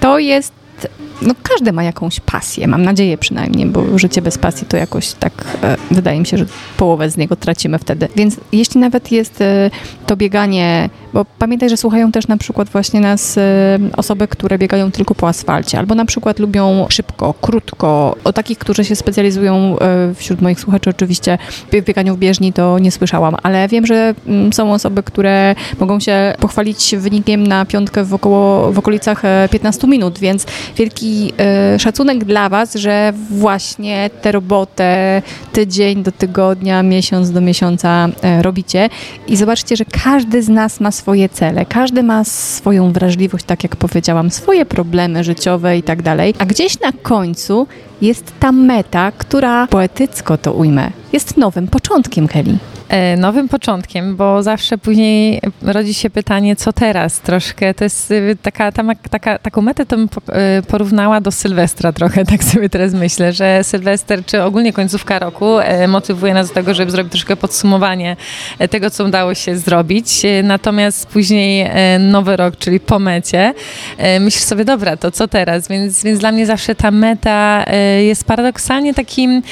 [0.00, 0.52] To jest
[1.22, 5.32] no każdy ma jakąś pasję, mam nadzieję przynajmniej, bo życie bez pasji to jakoś tak,
[5.62, 6.46] e, wydaje mi się, że
[6.76, 8.08] połowę z niego tracimy wtedy.
[8.16, 9.70] Więc jeśli nawet jest e,
[10.06, 14.90] to bieganie, bo pamiętaj, że słuchają też na przykład właśnie nas e, osoby, które biegają
[14.90, 18.16] tylko po asfalcie, albo na przykład lubią szybko, krótko.
[18.24, 19.76] O takich, którzy się specjalizują
[20.14, 21.38] wśród moich słuchaczy oczywiście
[21.72, 26.00] w bieganiu w bieżni to nie słyszałam, ale wiem, że mm, są osoby, które mogą
[26.00, 30.46] się pochwalić wynikiem na piątkę w, około, w okolicach 15 minut, więc
[30.76, 31.09] wielki
[31.74, 38.42] y, szacunek dla Was, że właśnie tę robotę tydzień do tygodnia, miesiąc do miesiąca y,
[38.42, 38.88] robicie.
[39.28, 43.76] I zobaczcie, że każdy z nas ma swoje cele, każdy ma swoją wrażliwość, tak jak
[43.76, 46.34] powiedziałam, swoje problemy życiowe i tak dalej.
[46.38, 47.66] A gdzieś na końcu
[48.02, 52.58] jest ta meta, która poetycko to ujmę, jest nowym początkiem Kelly.
[52.90, 57.74] E, nowym początkiem, bo zawsze później rodzi się pytanie, co teraz troszkę.
[57.74, 60.08] To jest y, taka, tam, taka taką metę to bym
[60.58, 65.58] y, porównała do Sylwestra trochę, tak sobie teraz myślę, że Sylwester, czy ogólnie końcówka roku
[65.58, 68.16] e, motywuje nas do tego, żeby zrobić troszkę podsumowanie
[68.58, 70.22] e, tego, co udało się zrobić.
[70.42, 73.54] Natomiast później nowy rok, czyli po mecie,
[74.20, 75.68] myślisz sobie, dobra, to co teraz?
[75.68, 77.64] Więc, więc dla mnie zawsze ta meta
[78.00, 79.42] jest paradoksalnie takim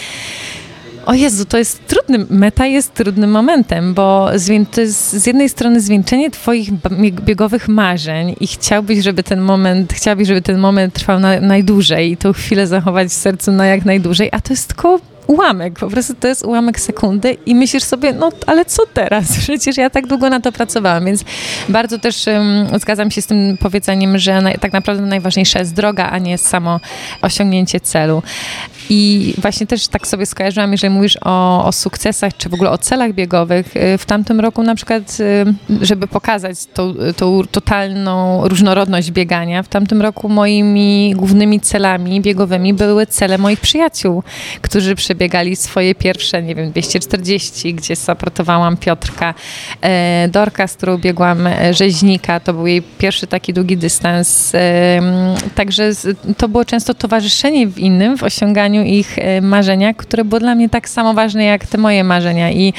[1.09, 4.31] o Jezu, to jest trudny, meta jest trudnym momentem, bo
[4.73, 6.71] to jest z jednej strony zwieńczenie twoich
[7.11, 12.17] biegowych marzeń i chciałbyś, żeby ten moment, chciałbyś, żeby ten moment trwał na, najdłużej i
[12.17, 16.15] tą chwilę zachować w sercu na jak najdłużej, a to jest tylko ułamek, po prostu
[16.15, 19.37] to jest ułamek sekundy i myślisz sobie, no ale co teraz?
[19.43, 21.25] Przecież ja tak długo na to pracowałam, więc
[21.69, 26.11] bardzo też um, zgadzam się z tym powiedzeniem, że na, tak naprawdę najważniejsza jest droga,
[26.11, 26.81] a nie samo
[27.23, 28.23] osiągnięcie celu.
[28.91, 32.79] I właśnie też tak sobie skojarzyłam, jeżeli mówisz o, o sukcesach, czy w ogóle o
[32.79, 33.77] celach biegowych.
[33.77, 39.69] Y, w tamtym roku na przykład, y, żeby pokazać tą, tą totalną różnorodność biegania, w
[39.69, 44.23] tamtym roku moimi głównymi celami biegowymi były cele moich przyjaciół,
[44.63, 49.35] którzy przebiegali swoje pierwsze, nie wiem, 240, gdzie supportowałam Piotrka.
[49.81, 54.53] E, Dorka, z którą biegłam e, rzeźnika, to był jej pierwszy taki długi dystans.
[55.55, 55.91] Także
[56.37, 60.69] to było często towarzyszenie w innym, w osiąganiu ich e, marzenia, które było dla mnie
[60.69, 62.51] tak samo ważne jak te moje marzenia.
[62.51, 62.73] I,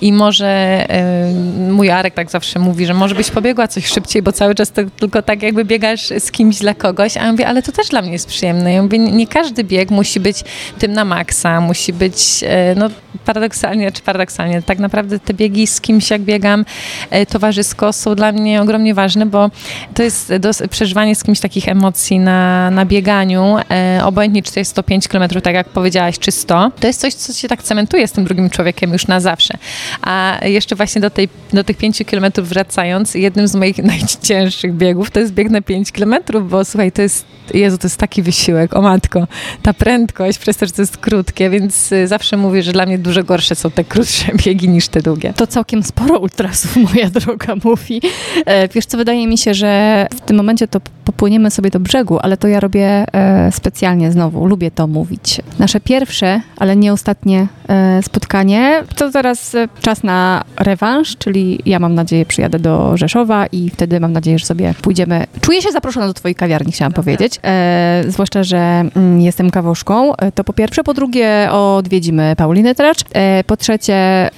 [0.00, 1.32] i może e,
[1.70, 4.82] mój Arek tak zawsze mówi, że może byś pobiegła coś szybciej, bo cały czas to
[4.98, 8.02] tylko tak jakby biegasz z kimś dla kogoś, a ja mówię, ale to też dla
[8.02, 8.72] mnie jest przyjemne.
[8.72, 10.44] Ja mówię, nie każdy bieg musi być
[10.78, 12.88] tym na maksa, musi musi być, e, no
[13.24, 16.64] paradoksalnie, czy paradoksalnie, tak naprawdę te biegi z kimś jak biegam
[17.10, 19.50] e, towarzysko są dla mnie ogromnie ważne, bo
[19.94, 20.32] to jest
[20.70, 25.28] przeżywanie z kimś takich emocji na, na bieganiu, e, obojętnie czy to jest 105 km,
[25.42, 28.50] tak jak powiedziałaś, czy 100, to jest coś, co się tak cementuje z tym drugim
[28.50, 29.54] człowiekiem już na zawsze.
[30.02, 35.10] A jeszcze właśnie do, tej, do tych 5 km wracając, jednym z moich najcięższych biegów
[35.10, 37.24] to jest bieg na 5 km, bo słuchaj, to jest,
[37.54, 39.26] Jezu, to jest taki wysiłek, o matko,
[39.62, 42.98] ta prędkość, przez to, że to jest krótkie, więc y, zawsze mówię, że dla mnie
[42.98, 45.32] dużo gorsze są te krótsze biegi niż te długie.
[45.36, 48.00] To całkiem sporo ultrasów, moja droga mówi.
[48.46, 52.18] E, Wiesz co, wydaje mi się, że w tym momencie to popłyniemy sobie do brzegu,
[52.22, 55.40] ale to ja robię e, specjalnie znowu, lubię to mówić.
[55.58, 61.78] Nasze pierwsze, ale nie ostatnie e, spotkanie, to teraz e, czas na rewanż, czyli ja
[61.78, 65.26] mam nadzieję przyjadę do Rzeszowa i wtedy mam nadzieję, że sobie pójdziemy.
[65.40, 67.40] Czuję się zaproszona do twojej kawiarni, chciałam powiedzieć.
[67.44, 70.12] E, zwłaszcza, że mm, jestem kawoszką.
[70.34, 70.84] To po pierwsze.
[70.84, 72.98] Po drugie odwiedzimy Paulinę Tracz.
[73.12, 74.30] E, po trzecie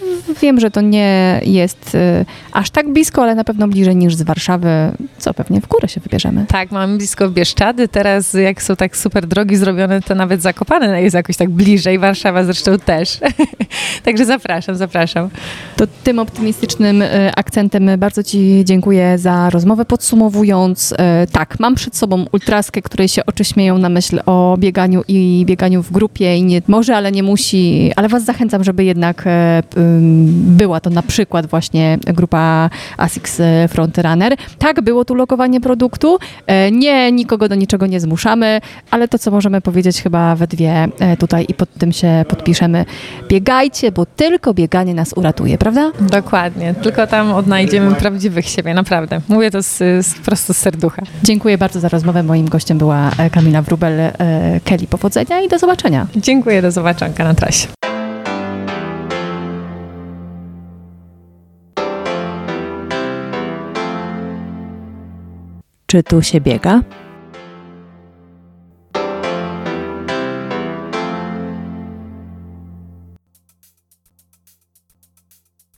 [0.42, 4.22] wiem, że to nie jest e, aż tak blisko, ale na pewno bliżej niż z
[4.22, 4.68] Warszawy,
[5.18, 6.46] co pewnie w górę się wybierzemy.
[6.48, 7.88] Tak, mamy blisko Bieszczady.
[7.88, 11.98] Teraz jak są tak super drogi zrobione, to nawet Zakopane jest jakoś tak bliżej.
[11.98, 13.18] Warszawa zresztą też.
[14.04, 15.28] Także zapraszam, zapraszam.
[15.76, 19.84] To tym optymistycznym e, akcentem bardzo Ci dziękuję za rozmowę.
[19.84, 20.94] Podsumowując,
[21.32, 25.82] tak, mam przed sobą ultraskę, której się oczy śmieją na myśl o bieganiu i bieganiu
[25.82, 29.62] w grupie i nie może, ale nie musi, ale Was zachęcam, żeby jednak e,
[30.56, 34.36] była to na przykład właśnie grupa ASICS Frontrunner.
[34.58, 36.18] Tak, było tu lokowanie produktu.
[36.46, 40.88] E, Nie, nikogo do niczego nie zmuszamy, ale to, co możemy powiedzieć chyba we dwie
[40.98, 42.84] e, tutaj i pod tym się podpiszemy.
[43.28, 45.92] Biegajcie, bo tylko bieganie nas uratuje, prawda?
[46.00, 46.74] Dokładnie.
[46.82, 49.20] Tylko tam odnajdziemy prawdziwych siebie, naprawdę.
[49.28, 49.76] Mówię to z,
[50.06, 51.02] z, prosto z serducha.
[51.24, 52.22] Dziękuję bardzo za rozmowę.
[52.22, 54.00] Moim gościem była e, Kamila Wrubel.
[54.00, 54.12] E,
[54.64, 56.06] Kelly, powodzenia i do zobaczenia.
[56.16, 57.68] Dziękuję, do zobaczonka na trasie.
[65.86, 66.80] Czy tu się biega?